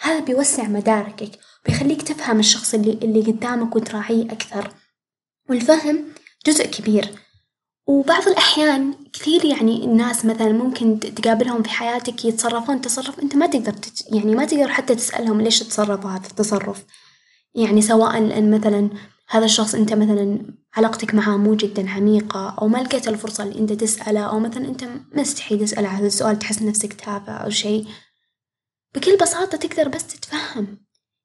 هذا 0.00 0.20
بيوسع 0.20 0.68
مداركك 0.68 1.30
وبيخليك 1.64 2.02
تفهم 2.02 2.38
الشخص 2.38 2.74
اللي 2.74 2.92
اللي 3.02 3.20
قدامك 3.20 3.76
وتراعيه 3.76 4.24
أكثر، 4.24 4.70
والفهم 5.48 6.04
جزء 6.46 6.66
كبير، 6.66 7.10
وبعض 7.86 8.28
الأحيان 8.28 8.94
كثير 9.12 9.44
يعني 9.44 9.84
الناس 9.84 10.24
مثلًا 10.24 10.52
ممكن 10.52 11.00
تقابلهم 11.00 11.62
في 11.62 11.70
حياتك 11.70 12.24
يتصرفون 12.24 12.80
تصرف 12.80 13.20
أنت 13.20 13.36
ما 13.36 13.46
تقدر 13.46 13.72
تت 13.72 14.14
يعني 14.14 14.34
ما 14.34 14.44
تقدر 14.44 14.68
حتى 14.68 14.94
تسألهم 14.94 15.40
ليش 15.40 15.58
تصرفوا 15.58 16.10
هذا 16.10 16.26
التصرف، 16.26 16.84
يعني 17.54 17.82
سواء 17.82 18.42
مثلًا 18.42 18.90
هذا 19.28 19.44
الشخص 19.44 19.74
أنت 19.74 19.92
مثلًا 19.92 20.38
علاقتك 20.76 21.14
معاه 21.14 21.36
مو 21.36 21.54
جدًا 21.54 21.90
عميقة 21.90 22.50
أو 22.50 22.68
ما 22.68 22.78
لقيت 22.78 23.08
الفرصة 23.08 23.44
اللي 23.44 23.58
أنت 23.58 23.72
تسأله 23.72 24.20
أو 24.20 24.38
مثلًا 24.40 24.68
أنت 24.68 24.84
مستحي 25.14 25.56
تسأله 25.56 25.88
هذا 25.88 26.06
السؤال 26.06 26.38
تحس 26.38 26.62
نفسك 26.62 26.92
تافه 26.92 27.32
أو 27.32 27.50
شي، 27.50 27.84
بكل 28.94 29.16
بساطة 29.16 29.58
تقدر 29.58 29.88
بس 29.88 30.06
تتفهم، 30.06 30.78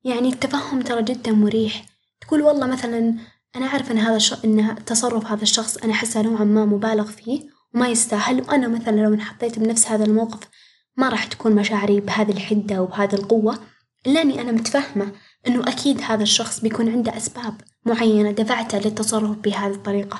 يعني 0.03 0.29
التفهم 0.29 0.81
ترى 0.81 1.03
جدًا 1.03 1.31
مريح، 1.31 1.86
تقول 2.22 2.41
والله 2.41 2.67
مثلًا 2.67 3.15
أنا 3.55 3.65
أعرف 3.65 3.91
إن 3.91 3.98
هذا 3.98 4.15
الش 4.15 4.34
إن 4.46 4.86
تصرف 4.86 5.25
هذا 5.25 5.43
الشخص 5.43 5.77
أنا 5.77 5.93
أحسه 5.93 6.22
نوعًا 6.22 6.43
ما 6.43 6.65
مبالغ 6.65 7.05
فيه 7.05 7.41
وما 7.75 7.88
يستاهل، 7.89 8.41
وأنا 8.41 8.67
مثلًا 8.67 8.96
لو 8.96 9.13
انحطيت 9.13 9.60
بنفس 9.60 9.88
هذا 9.88 10.05
الموقف 10.05 10.48
ما 10.98 11.10
راح 11.10 11.25
تكون 11.25 11.55
مشاعري 11.55 12.00
بهذي 12.00 12.31
الحدة 12.34 12.81
وبهذي 12.81 13.17
القوة، 13.17 13.60
إلا 14.08 14.22
إني 14.22 14.41
أنا 14.41 14.51
متفهمة. 14.51 15.12
إنه 15.48 15.62
أكيد 15.67 16.01
هذا 16.01 16.24
الشخص 16.24 16.60
بيكون 16.60 16.89
عنده 16.89 17.17
أسباب 17.17 17.62
معينة 17.86 18.31
دفعته 18.31 18.77
للتصرف 18.77 19.38
بهذي 19.38 19.74
الطريقة، 19.74 20.19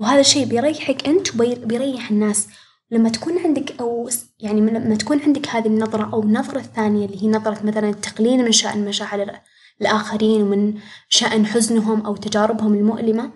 وهذا 0.00 0.20
الشي 0.20 0.44
بيريحك 0.44 1.08
أنت 1.08 1.34
وبيريح 1.34 2.10
الناس، 2.10 2.48
لما 2.90 3.08
تكون 3.08 3.38
عندك 3.38 3.80
أو 3.80 4.10
يعني 4.40 4.60
لما 4.60 4.94
تكون 4.94 5.20
عندك 5.22 5.48
هذي 5.48 5.68
النظرة 5.68 6.10
أو 6.12 6.22
النظرة 6.22 6.58
الثانية 6.58 7.06
اللي 7.06 7.22
هي 7.22 7.28
نظرة 7.28 7.66
مثلًا 7.66 7.88
التقليل 7.88 8.44
من 8.44 8.52
شأن 8.52 8.84
مشاعر 8.84 9.40
الآخرين 9.80 10.42
ومن 10.42 10.74
شأن 11.08 11.46
حزنهم 11.46 12.06
أو 12.06 12.16
تجاربهم 12.16 12.74
المؤلمة، 12.74 13.30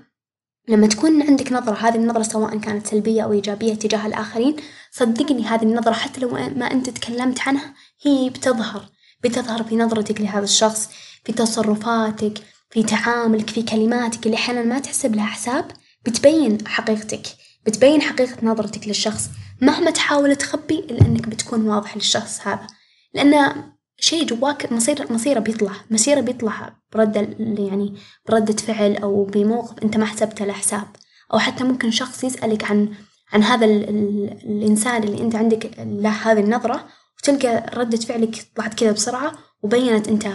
لما 0.69 0.87
تكون 0.87 1.23
عندك 1.23 1.53
نظرة 1.53 1.75
هذي 1.75 1.99
النظرة 1.99 2.23
سواء 2.23 2.59
كانت 2.59 2.87
سلبية 2.87 3.23
أو 3.23 3.33
إيجابية 3.33 3.75
تجاه 3.75 4.07
الآخرين، 4.07 4.57
صدقني 4.91 5.45
هذي 5.45 5.67
النظرة 5.67 5.93
حتى 5.93 6.21
لو 6.21 6.29
ما 6.31 6.73
أنت 6.73 6.91
تكلمت 6.91 7.41
عنها 7.41 7.75
هي 8.03 8.31
بتظهر. 8.31 8.96
بتظهر 9.29 9.63
في 9.63 9.77
نظرتك 9.77 10.21
لهذا 10.21 10.45
الشخص، 10.45 10.89
في 11.25 11.33
تصرفاتك، 11.33 12.39
في 12.71 12.83
تعاملك، 12.83 13.51
في 13.51 13.63
كلماتك 13.63 14.27
اللي 14.27 14.37
أحيانًا 14.37 14.63
ما 14.63 14.79
تحسب 14.79 15.15
لها 15.15 15.27
حساب 15.27 15.65
بتبين 16.05 16.67
حقيقتك، 16.67 17.27
بتبين 17.67 18.03
حقيقة 18.03 18.37
نظرتك 18.43 18.89
للشخص. 18.89 19.29
مهما 19.61 19.91
تحاول 19.91 20.37
تخبي 20.37 20.79
إلا 20.79 21.07
إنك 21.07 21.29
بتكون 21.29 21.69
واضح 21.69 21.97
للشخص 21.97 22.47
هذا، 22.47 22.67
لأن 23.15 23.65
شي 23.99 24.25
جواك 24.25 24.73
مصير 24.73 25.13
مصيره 25.13 25.41
بيطلع 25.41 25.73
مصيره 25.91 26.21
بيطلع 26.21 26.77
برد 26.93 27.17
يعني 27.59 27.95
بردة 28.29 28.57
فعل 28.57 28.97
أو 28.97 29.25
بموقف 29.25 29.83
أنت 29.83 29.97
ما 29.97 30.07
حسبت 30.07 30.43
له 30.43 30.53
حساب، 30.53 30.89
أو 31.33 31.39
حتى 31.39 31.65
ممكن 31.65 31.91
شخص 31.91 32.25
يسألك 32.25 32.71
عن 32.71 32.89
عن 33.33 33.43
هذا 33.43 33.67
ال 33.67 33.89
ال 33.89 34.39
الإنسان 34.45 35.03
اللي 35.03 35.21
أنت 35.23 35.35
عندك 35.35 35.71
له 35.79 36.11
هذي 36.11 36.41
النظرة 36.41 36.87
وتلقى 37.19 37.71
ردة 37.75 37.97
فعلك 37.97 38.47
طلعت 38.57 38.75
كذا 38.75 38.93
بسرعة 38.93 39.33
وبينت 39.63 40.09
أنت 40.09 40.29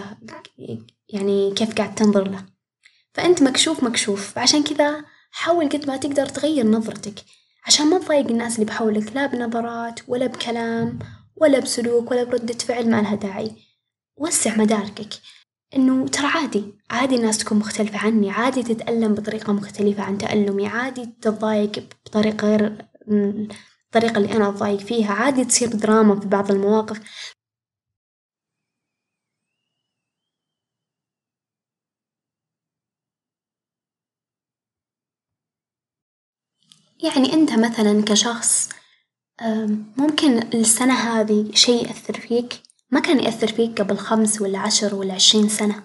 يعني 1.09 1.53
كيف 1.53 1.75
قاعد 1.75 1.95
تنظر 1.95 2.27
له، 2.27 2.45
فأنت 3.13 3.43
مكشوف 3.43 3.83
مكشوف 3.83 4.33
فعشان 4.33 4.63
كذا 4.63 5.05
حاول 5.31 5.69
قد 5.69 5.87
ما 5.87 5.97
تقدر 5.97 6.25
تغير 6.25 6.67
نظرتك. 6.67 7.15
عشان 7.65 7.87
ما 7.89 7.97
تضايق 7.99 8.27
الناس 8.27 8.55
اللي 8.55 8.65
بحولك 8.65 9.15
لا 9.15 9.25
بنظرات 9.25 9.99
ولا 10.07 10.27
بكلام 10.27 10.99
ولا 11.35 11.59
بسلوك 11.59 12.11
ولا 12.11 12.23
بردة 12.23 12.53
فعل 12.53 12.89
ما 12.89 13.01
لها 13.01 13.15
داعي. 13.15 13.51
وسع 14.17 14.55
مداركك. 14.57 15.09
إنه 15.75 16.07
ترى 16.07 16.27
عادي 16.27 16.63
عادي 16.89 17.15
الناس 17.15 17.37
تكون 17.37 17.57
مختلفة 17.57 17.99
عني 17.99 18.31
عادي 18.31 18.63
تتألم 18.63 19.13
بطريقة 19.13 19.53
مختلفة 19.53 20.03
عن 20.03 20.17
تألمي 20.17 20.67
عادي 20.67 21.05
تتضايق 21.05 21.71
بطريقة 22.05 22.47
غير 22.47 22.85
الطريقة 23.95 24.17
اللي 24.17 24.33
أنا 24.33 24.49
أتضايق 24.49 24.79
فيها 24.79 25.13
عادي 25.13 25.45
تصير 25.45 25.69
دراما 25.69 26.19
في 26.19 26.27
بعض 26.27 26.51
المواقف. 26.51 26.99
يعني 37.03 37.33
أنت 37.33 37.51
مثلا 37.53 38.03
كشخص 38.05 38.69
ممكن 39.97 40.37
السنة 40.53 40.93
هذي 40.93 41.51
شي 41.55 41.77
يأثر 41.77 42.19
فيك؟ 42.19 42.53
ما 42.91 42.99
كان 42.99 43.19
يأثر 43.19 43.47
فيك 43.47 43.81
قبل 43.81 43.97
خمس 43.97 44.41
ولا 44.41 44.59
عشر 44.59 44.95
ولا 44.95 45.13
عشرين 45.13 45.49
سنة، 45.49 45.83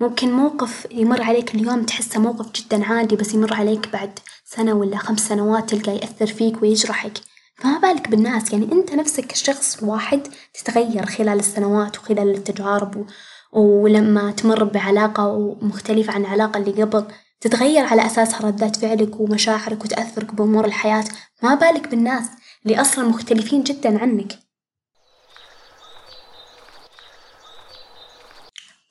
ممكن 0.00 0.32
موقف 0.32 0.86
يمر 0.90 1.22
عليك 1.22 1.54
اليوم 1.54 1.84
تحسه 1.84 2.20
موقف 2.20 2.52
جدا 2.52 2.84
عادي 2.84 3.16
بس 3.16 3.34
يمر 3.34 3.54
عليك 3.54 3.88
بعد 3.88 4.18
سنة 4.44 4.72
ولا 4.74 4.96
خمس 4.96 5.28
سنوات 5.28 5.70
تلقاه 5.70 5.92
يأثر 5.92 6.26
فيك 6.26 6.62
ويجرحك، 6.62 7.18
فما 7.58 7.78
بالك 7.78 8.08
بالناس؟ 8.08 8.52
يعني 8.52 8.72
أنت 8.72 8.92
نفسك 8.94 9.26
كشخص 9.26 9.82
واحد 9.82 10.28
تتغير 10.54 11.06
خلال 11.06 11.38
السنوات 11.38 11.98
وخلال 11.98 12.34
التجارب 12.34 13.06
ولما 13.52 14.30
تمر 14.30 14.64
بعلاقة 14.64 15.56
مختلفة 15.62 16.12
عن 16.12 16.20
العلاقة 16.20 16.58
اللي 16.58 16.82
قبل 16.82 17.04
تتغير 17.40 17.84
على 17.84 18.06
أساسها 18.06 18.46
ردات 18.46 18.76
فعلك 18.76 19.20
ومشاعرك 19.20 19.84
وتأثرك 19.84 20.34
بأمور 20.34 20.64
الحياة، 20.64 21.04
ما 21.42 21.54
بالك 21.54 21.88
بالناس 21.88 22.24
اللي 22.66 22.80
أصلا 22.80 23.08
مختلفين 23.08 23.62
جدا 23.62 24.02
عنك. 24.02 24.38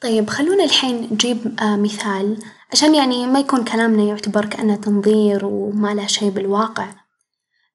طيب 0.01 0.29
خلونا 0.29 0.63
الحين 0.63 1.09
نجيب 1.11 1.55
مثال 1.61 2.39
عشان 2.71 2.95
يعني 2.95 3.27
ما 3.27 3.39
يكون 3.39 3.63
كلامنا 3.63 4.03
يعتبر 4.03 4.45
كأنه 4.45 4.75
تنظير 4.75 5.45
وما 5.45 5.93
له 5.93 6.07
شي 6.07 6.29
بالواقع، 6.29 6.87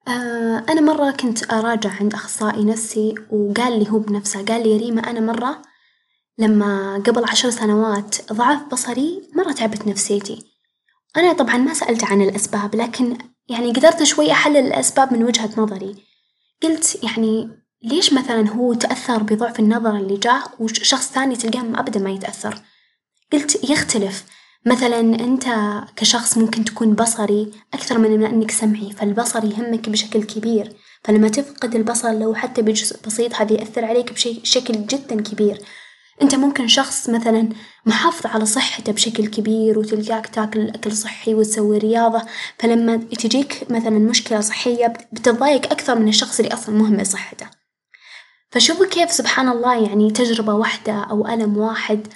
أنا 0.09 0.81
مرة 0.81 1.11
كنت 1.11 1.53
أراجع 1.53 1.91
عند 1.91 2.15
أخصائي 2.15 2.65
نفسي 2.65 3.15
وقال 3.31 3.79
لي 3.79 3.91
هو 3.91 3.99
بنفسه 3.99 4.45
قال 4.45 4.63
لي 4.63 4.73
يا 4.73 4.79
ريما 4.79 5.11
أنا 5.11 5.21
مرة 5.21 5.63
لما 6.39 7.03
قبل 7.07 7.25
عشر 7.25 7.51
سنوات 7.51 8.33
ضعف 8.33 8.63
بصري 8.73 9.23
مرة 9.37 9.53
تعبت 9.53 9.87
نفسيتي، 9.87 10.39
أنا 11.17 11.33
طبعًا 11.33 11.57
ما 11.57 11.75
سألته 11.75 12.07
عن 12.07 12.23
الأسباب 12.23 12.75
لكن 12.75 13.19
يعني 13.49 13.73
قدرت 13.73 14.03
شوي 14.03 14.33
أحلل 14.33 14.57
الأسباب 14.57 15.13
من 15.13 15.25
وجهة 15.25 15.51
نظري، 15.57 15.95
قلت 16.63 17.05
يعني 17.05 17.49
ليش 17.83 18.13
مثلًا 18.13 18.49
هو 18.49 18.75
تأثر 18.75 19.23
بضعف 19.23 19.61
النظر 19.61 19.97
اللي 19.97 20.17
جاه 20.17 20.43
وشخص 20.59 21.13
ثاني 21.13 21.37
تلقاه 21.37 21.81
أبدًا 21.81 22.01
ما 22.01 22.11
يتأثر، 22.11 22.63
قلت 23.33 23.71
يختلف. 23.71 24.25
مثلًا 24.67 25.01
إنت 25.01 25.45
كشخص 25.97 26.39
ممكن 26.39 26.65
تكون 26.65 26.95
بصري 26.95 27.51
أكثر 27.75 27.99
من 27.99 28.25
إنك 28.25 28.51
سمعي 28.51 28.93
فالبصر 28.93 29.45
يهمك 29.45 29.89
بشكل 29.89 30.23
كبير، 30.23 30.73
فلما 31.05 31.29
تفقد 31.29 31.75
البصر 31.75 32.13
لو 32.13 32.35
حتى 32.35 32.63
بجزء 32.63 32.97
بسيط 33.07 33.35
هذا 33.35 33.53
يأثر 33.53 33.85
عليك 33.85 34.13
بشكل 34.13 34.87
جدًا 34.87 35.23
كبير. 35.23 35.59
أنت 36.23 36.35
ممكن 36.35 36.69
شخص 36.69 37.09
مثلا 37.11 37.49
محافظ 37.87 38.27
على 38.27 38.47
صحته 38.47 38.93
بشكل 38.93 39.27
كبير 39.27 39.79
وتلقاك 39.79 40.27
تاكل 40.27 40.69
أكل 40.69 40.93
صحي 40.93 41.35
وتسوي 41.35 41.79
رياضة. 41.79 42.23
فلما 42.59 42.97
تجيك 42.97 43.67
مثلا 43.71 43.99
مشكلة 43.99 44.41
صحية 44.41 44.87
بتتضايق 44.87 45.73
أكثر 45.73 45.99
من 45.99 46.09
الشخص 46.09 46.41
اللي 46.41 46.55
أصلا 46.55 46.75
مهمل 46.75 47.07
صحته، 47.07 47.47
فشوفوا 48.51 48.87
كيف 48.87 49.13
سبحان 49.13 49.49
الله 49.49 49.85
يعني 49.85 50.11
تجربة 50.11 50.55
واحدة 50.55 50.93
أو 50.93 51.29
ألم 51.29 51.57
واحد 51.57 52.07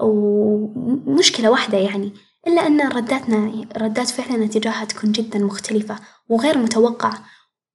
أو 0.00 0.72
مشكلة 1.06 1.50
واحدة 1.50 1.78
يعني 1.78 2.12
إلا 2.46 2.66
أن 2.66 2.88
رداتنا 2.88 3.66
ردات 3.76 4.08
فعلنا 4.08 4.46
تجاهها 4.46 4.84
تكون 4.84 5.12
جدا 5.12 5.38
مختلفة 5.38 5.96
وغير 6.28 6.58
متوقعة، 6.58 7.24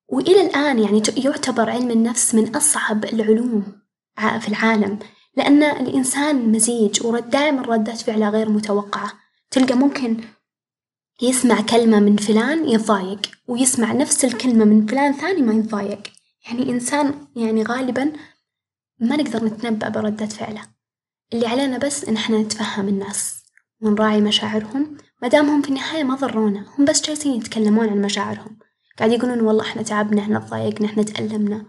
وإلى 0.10 0.42
الآن 0.42 0.80
يعني 0.80 1.02
يعتبر 1.18 1.70
علم 1.70 1.92
النفس 1.92 2.36
من 2.36 2.56
أصعب 2.56 3.06
العلوم 3.06 3.64
في 4.40 4.48
العالم. 4.48 5.00
لأن 5.36 5.64
الإنسان 5.64 6.52
مزيج 6.52 7.00
دائما 7.20 7.62
ردات 7.62 8.02
فعله 8.02 8.30
غير 8.30 8.50
متوقعة، 8.50 9.14
تلقى 9.52 9.76
ممكن 9.76 10.18
يسمع 11.22 11.62
كلمة 11.62 12.00
من 12.00 12.16
فلان 12.16 12.70
يتضايق 12.70 13.20
ويسمع 13.48 13.92
نفس 13.92 14.26
الكلمة 14.26 14.66
من 14.66 14.86
فلان 14.86 15.14
ثاني 15.14 15.42
ما 15.42 15.54
يتضايق، 15.54 16.00
يعني 16.48 16.70
إنسان 16.70 17.14
يعني 17.36 17.64
غالبًا 17.64 18.14
ما 19.00 19.16
نقدر 19.16 19.46
نتنبأ 19.46 19.90
بردة 19.90 20.26
فعله، 20.26 20.62
اللي 21.34 21.48
علينا 21.48 21.78
بس 21.78 22.06
إن 22.06 22.16
إحنا 22.16 22.38
نتفهم 22.38 22.88
الناس 22.88 23.44
ونراعي 23.82 24.22
مشاعرهم 24.22 24.98
ما 25.22 25.28
دامهم 25.28 25.62
في 25.62 25.70
النهاية 25.70 26.04
ما 26.04 26.16
ضرونا 26.16 26.66
هم 26.78 26.86
بس 26.86 27.02
جالسين 27.02 27.34
يتكلمون 27.34 27.90
عن 27.90 28.02
مشاعرهم، 28.02 28.58
قاعد 29.00 29.12
يقولون 29.12 29.42
والله 29.42 29.64
إحنا 29.64 29.82
تعبنا 29.82 30.22
إحنا 30.22 30.40
تضايقنا 30.40 30.88
إحنا 30.88 31.04
تألمنا. 31.04 31.66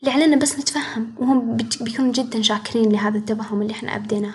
اللي 0.00 0.12
علينا 0.14 0.36
بس 0.36 0.58
نتفهم 0.58 1.14
وهم 1.18 1.56
بيكونوا 1.56 2.12
جدا 2.12 2.42
شاكرين 2.42 2.92
لهذا 2.92 3.18
التفهم 3.18 3.62
اللي 3.62 3.72
إحنا 3.72 3.96
أبديناه. 3.96 4.34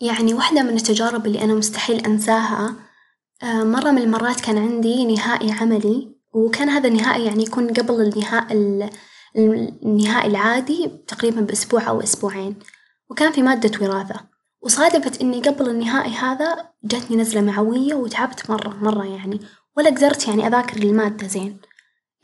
يعني 0.00 0.34
واحدة 0.34 0.62
من 0.62 0.76
التجارب 0.76 1.26
اللي 1.26 1.44
أنا 1.44 1.54
مستحيل 1.54 2.06
أنساها 2.06 2.74
آه، 3.42 3.64
مرة 3.64 3.90
من 3.90 4.02
المرات 4.02 4.40
كان 4.40 4.58
عندي 4.58 5.04
نهائي 5.14 5.52
عملي 5.52 6.16
وكان 6.32 6.68
هذا 6.68 6.88
النهائي 6.88 7.24
يعني 7.24 7.42
يكون 7.42 7.72
قبل 7.72 8.00
النهائي 8.00 8.90
النهائي 9.36 10.30
العادي 10.30 10.90
تقريبا 11.06 11.40
بأسبوع 11.40 11.88
أو 11.88 12.00
أسبوعين، 12.00 12.56
وكان 13.10 13.32
في 13.32 13.42
مادة 13.42 13.86
وراثة، 13.86 14.20
وصادفت 14.62 15.20
إني 15.20 15.40
قبل 15.40 15.68
النهائي 15.68 16.12
هذا 16.12 16.68
جاتني 16.84 17.16
نزلة 17.16 17.40
معوية 17.40 17.94
وتعبت 17.94 18.50
مرة 18.50 18.76
مرة 18.82 19.04
يعني 19.04 19.40
ولا 19.76 19.90
قدرت 19.90 20.28
يعني 20.28 20.46
أذاكر 20.46 20.76
المادة 20.76 21.26
زين، 21.26 21.60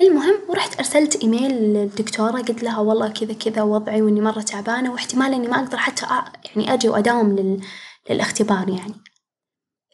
المهم 0.01 0.35
ورحت 0.49 0.79
أرسلت 0.79 1.23
إيميل 1.23 1.53
للدكتورة 1.53 2.41
قلت 2.41 2.63
لها 2.63 2.79
والله 2.79 3.09
كذا 3.09 3.33
كذا 3.33 3.63
وضعي 3.63 4.03
وإني 4.03 4.21
مرة 4.21 4.41
تعبانة 4.41 4.93
واحتمال 4.93 5.35
إني 5.35 5.49
ما 5.49 5.57
أقدر 5.57 5.79
حتى 5.79 6.07
يعني 6.45 6.75
أجي 6.75 6.89
وأداوم 6.89 7.37
لل 7.37 7.61
للاختبار 8.11 8.69
يعني، 8.69 8.95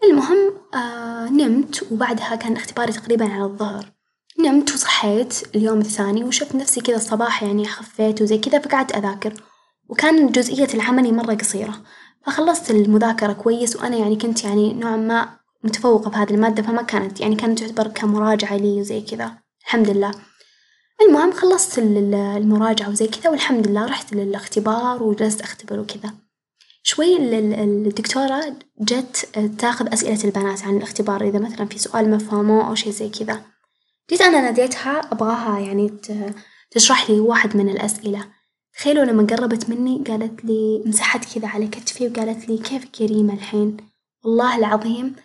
المهم 0.05 0.53
آه 0.75 1.29
نمت 1.29 1.93
وبعدها 1.93 2.35
كان 2.37 2.57
اختباري 2.57 2.93
تقريبا 2.93 3.25
على 3.33 3.45
الظهر، 3.45 3.93
نمت 4.43 4.75
وصحيت 4.75 5.43
اليوم 5.55 5.79
الثاني 5.79 6.25
وشفت 6.25 6.55
نفسي 6.55 6.81
كذا 6.81 6.97
الصباح 6.97 7.43
يعني 7.43 7.65
خفيت 7.65 8.23
وزي 8.23 8.39
كذا 8.39 8.59
فقعدت 8.59 8.97
أذاكر، 8.97 9.35
وكان 9.89 10.33
جزئية 10.33 10.69
العملي 10.75 11.13
مرة 11.13 11.35
قصيرة، 11.35 11.83
فخلصت 12.27 12.71
المذاكرة 12.71 13.33
كويس 13.33 13.77
وأنا 13.77 13.97
يعني 13.97 14.17
كنت 14.17 14.45
يعني 14.45 14.73
نوعًا 14.73 14.97
ما 14.97 15.29
متفوقة 15.65 16.11
في 16.11 16.17
هذه 16.17 16.31
المادة 16.31 16.63
فما 16.63 16.83
كانت 16.83 17.21
يعني 17.21 17.37
كانت 17.37 17.59
تعتبر 17.59 17.89
كمراجعة 17.89 18.57
لي 18.57 18.81
وزي 18.81 19.01
كذا. 19.01 19.39
الحمد 19.65 19.91
لله، 19.91 20.11
المهم 21.03 21.33
خلصت 21.33 21.79
المراجعة 21.79 22.89
وزي 22.89 23.07
كذا 23.07 23.31
والحمد 23.31 23.69
لله 23.69 23.87
رحت 23.87 24.13
للاختبار 24.15 25.03
وجلست 25.03 25.41
أختبر 25.41 25.81
وكذا، 25.81 26.15
شوي 26.83 27.17
الدكتورة 27.17 28.57
جت 28.81 29.29
تاخذ 29.59 29.93
أسئلة 29.93 30.25
البنات 30.25 30.63
عن 30.63 30.77
الاختبار 30.77 31.23
إذا 31.29 31.39
مثلا 31.39 31.67
في 31.67 31.79
سؤال 31.79 32.11
ما 32.11 32.19
فهموه 32.19 32.69
أو 32.69 32.75
شي 32.75 32.93
زي 32.93 33.09
كذا، 33.09 33.43
جيت 34.11 34.21
أنا 34.21 34.41
ناديتها 34.41 35.01
أبغاها 35.13 35.59
يعني 35.59 35.93
تشرح 36.71 37.11
لي 37.11 37.21
واحد 37.21 37.57
من 37.57 37.69
الأسئلة، 37.69 38.27
تخيلوا 38.75 39.05
لما 39.05 39.27
قربت 39.27 39.71
مني 39.71 40.05
قالت 40.09 40.45
لي 40.45 40.83
مسحت 40.87 41.35
كذا 41.35 41.49
على 41.49 41.67
كتفي 41.67 42.09
وقالت 42.09 42.49
لي 42.49 42.59
كيفك 42.59 43.01
يا 43.01 43.07
ريما 43.07 43.33
الحين؟ 43.33 43.77
والله 44.25 44.59
العظيم. 44.59 45.17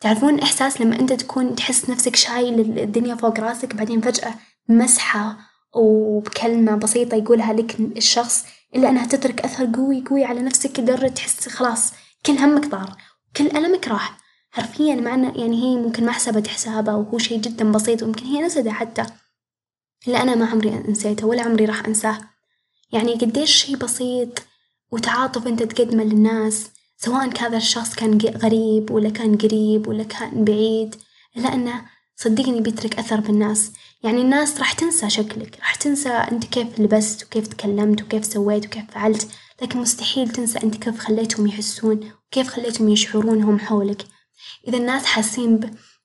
تعرفون 0.00 0.40
إحساس 0.40 0.80
لما 0.80 1.00
أنت 1.00 1.12
تكون 1.12 1.54
تحس 1.54 1.90
نفسك 1.90 2.16
شايل 2.16 2.78
الدنيا 2.78 3.14
فوق 3.14 3.40
راسك 3.40 3.74
بعدين 3.74 4.00
فجأة 4.00 4.34
مسحة 4.68 5.38
وبكلمة 5.74 6.76
بسيطة 6.76 7.16
يقولها 7.16 7.52
لك 7.52 7.80
الشخص 7.80 8.44
إلا 8.74 8.88
أنها 8.88 9.06
تترك 9.06 9.40
أثر 9.40 9.70
قوي 9.76 10.04
قوي 10.10 10.24
على 10.24 10.40
نفسك 10.40 10.80
لدرجة 10.80 11.08
تحس 11.08 11.48
خلاص 11.48 11.92
كل 12.26 12.32
همك 12.32 12.66
طار 12.66 12.96
كل 13.36 13.46
ألمك 13.46 13.88
راح. 13.88 14.27
حرفيًا 14.58 14.94
مع 14.94 15.10
يعني 15.10 15.62
هي 15.62 15.76
ممكن 15.76 16.06
ما 16.06 16.12
حسبت 16.12 16.46
حسابها 16.46 16.94
وهو 16.94 17.18
شي 17.18 17.36
جدًا 17.36 17.72
بسيط 17.72 18.02
ويمكن 18.02 18.24
هي 18.26 18.42
نسيته 18.42 18.70
حتى، 18.70 19.06
إلا 20.08 20.22
أنا 20.22 20.34
ما 20.34 20.46
عمري 20.46 20.70
نسيته 20.70 21.26
ولا 21.26 21.42
عمري 21.42 21.64
راح 21.64 21.86
أنساه، 21.86 22.18
يعني 22.92 23.12
قديش 23.12 23.50
شي 23.50 23.76
بسيط 23.76 24.28
وتعاطف 24.92 25.46
أنت 25.46 25.62
تقدمه 25.62 26.04
للناس 26.04 26.66
سواء 26.96 27.38
هذا 27.38 27.56
الشخص 27.56 27.94
كان 27.94 28.18
غريب 28.18 28.90
ولا 28.90 29.10
كان 29.10 29.36
قريب 29.36 29.88
ولا 29.88 30.04
كان 30.04 30.44
بعيد. 30.44 30.94
إلا 31.36 31.54
أنه 31.54 31.84
صدقني 32.16 32.60
بيترك 32.60 32.98
أثر 32.98 33.20
بالناس، 33.20 33.72
يعني 34.02 34.20
الناس 34.20 34.58
راح 34.58 34.72
تنسى 34.72 35.10
شكلك 35.10 35.56
راح 35.58 35.74
تنسى 35.74 36.08
أنت 36.08 36.44
كيف 36.44 36.80
لبست 36.80 37.24
وكيف 37.24 37.46
تكلمت 37.46 38.02
وكيف 38.02 38.24
سويت 38.24 38.66
وكيف 38.66 38.90
فعلت، 38.90 39.28
لكن 39.62 39.78
مستحيل 39.78 40.28
تنسى 40.28 40.58
أنت 40.62 40.76
كيف 40.76 40.98
خليتهم 40.98 41.46
يحسون 41.46 42.10
وكيف 42.26 42.48
خليتهم 42.48 42.88
يشعرون 42.88 43.42
هم 43.42 43.58
حولك، 43.58 44.04
إذا 44.68 44.78
الناس 44.78 45.04
حاسين 45.04 45.60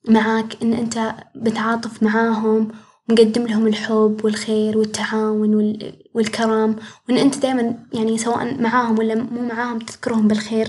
معاك 0.09 0.63
إن 0.63 0.73
أنت 0.73 1.15
بتعاطف 1.35 2.03
معاهم 2.03 2.71
ومقدم 3.09 3.47
لهم 3.47 3.67
الحب 3.67 4.21
والخير 4.23 4.77
والتعاون 4.77 5.77
والكرم 6.13 6.75
وإن 7.09 7.17
أنت 7.17 7.37
دايمًا 7.37 7.87
يعني 7.93 8.17
سواء 8.17 8.61
معاهم 8.61 8.99
ولا 8.99 9.15
مو 9.15 9.41
معاهم 9.41 9.79
تذكرهم 9.79 10.27
بالخير، 10.27 10.67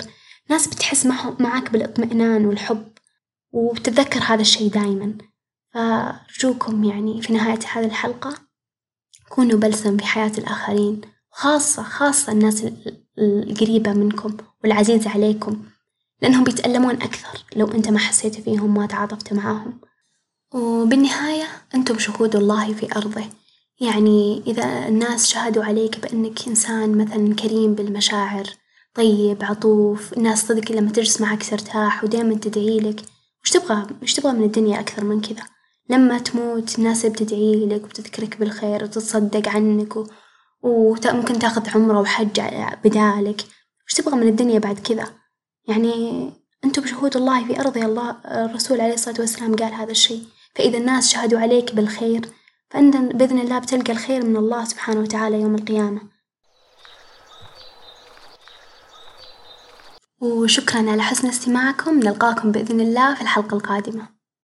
ناس 0.51 0.67
بتحس 0.67 1.07
معاك 1.41 1.71
بالإطمئنان 1.73 2.47
والحب 2.47 2.89
وبتتذكر 3.53 4.21
هذا 4.21 4.41
الشي 4.41 4.69
دايمًا، 4.69 5.15
فأرجوكم 5.75 6.85
يعني 6.85 7.23
في 7.23 7.33
نهاية 7.33 7.59
هذه 7.73 7.85
الحلقة 7.85 8.35
كونوا 9.29 9.59
بلسم 9.59 9.97
في 9.97 10.05
حياة 10.05 10.33
الآخرين، 10.39 11.01
خاصة 11.31 11.83
خاصة 11.83 12.33
الناس 12.33 12.67
القريبة 13.19 13.93
منكم 13.93 14.37
والعزيزة 14.65 15.11
عليكم، 15.11 15.65
لأنهم 16.25 16.45
بيتألمون 16.45 16.95
أكثر 16.95 17.45
لو 17.57 17.71
أنت 17.71 17.89
ما 17.89 17.99
حسيت 17.99 18.41
فيهم 18.41 18.75
ما 18.75 18.87
تعاطفت 18.87 19.33
معاهم، 19.33 19.81
وبالنهاية 20.55 21.45
أنتم 21.75 21.99
شهود 21.99 22.37
الله 22.37 22.75
في 22.75 22.97
أرضه، 22.97 23.25
يعني 23.81 24.43
إذا 24.47 24.89
الناس 24.89 25.27
شهدوا 25.27 25.65
عليك 25.65 26.01
بإنك 26.01 26.49
إنسان 26.49 26.99
مثلًا 26.99 27.35
كريم 27.35 27.75
بالمشاعر 27.75 28.45
طيب 28.95 29.45
عطوف، 29.45 30.13
الناس 30.13 30.47
صدق 30.47 30.73
لما 30.73 30.91
تجلس 30.91 31.21
معك 31.21 31.51
ترتاح 31.51 32.05
ودايمًا 32.05 32.35
تدعي 32.35 32.79
لك، 32.79 33.01
وش 33.45 33.51
تبغى 33.51 33.87
وش 34.03 34.15
تبغى 34.15 34.33
من 34.33 34.45
الدنيا 34.45 34.81
أكثر 34.81 35.05
من 35.05 35.21
كذا؟ 35.21 35.43
لما 35.91 36.19
تموت 36.19 36.79
الناس 36.79 37.07
بتدعي 37.07 37.67
لك 37.67 37.85
وبتذكرك 37.85 38.39
بالخير 38.41 38.85
وتتصدق 38.85 39.49
عنك 39.49 39.97
و 39.97 40.07
وممكن 40.63 41.39
تاخذ 41.39 41.71
عمرة 41.75 42.01
وحج 42.01 42.41
بدالك، 42.85 43.45
وش 43.87 43.95
تبغى 43.95 44.17
من 44.17 44.29
الدنيا 44.29 44.59
بعد 44.59 44.79
كذا؟ 44.79 45.24
يعني 45.69 46.31
أنتم 46.65 46.87
شهود 46.87 47.17
الله 47.17 47.45
في 47.45 47.61
أرضه 47.61 47.83
الله 47.83 48.17
الرسول 48.25 48.81
عليه 48.81 48.95
الصلاة 48.95 49.21
والسلام 49.21 49.57
قال 49.57 49.75
هذا 49.75 49.91
الشي، 49.91 50.19
فإذا 50.55 50.79
الناس 50.79 51.09
شهدوا 51.09 51.41
عليك 51.41 51.75
بالخير 51.75 52.29
فأنت 52.71 52.97
بإذن 52.97 53.39
الله 53.39 53.59
بتلقى 53.59 53.93
الخير 53.93 54.25
من 54.25 54.37
الله 54.37 54.65
سبحانه 54.65 55.01
وتعالى 55.01 55.41
يوم 55.41 55.55
القيامة. 55.55 56.01
وشكرًا 60.21 60.91
على 60.91 61.03
حسن 61.03 61.29
استماعكم، 61.29 61.99
نلقاكم 61.99 62.53
بإذن 62.53 62.81
الله 62.81 63.15
في 63.15 63.21
الحلقة 63.21 63.55
القادمة. 63.55 64.14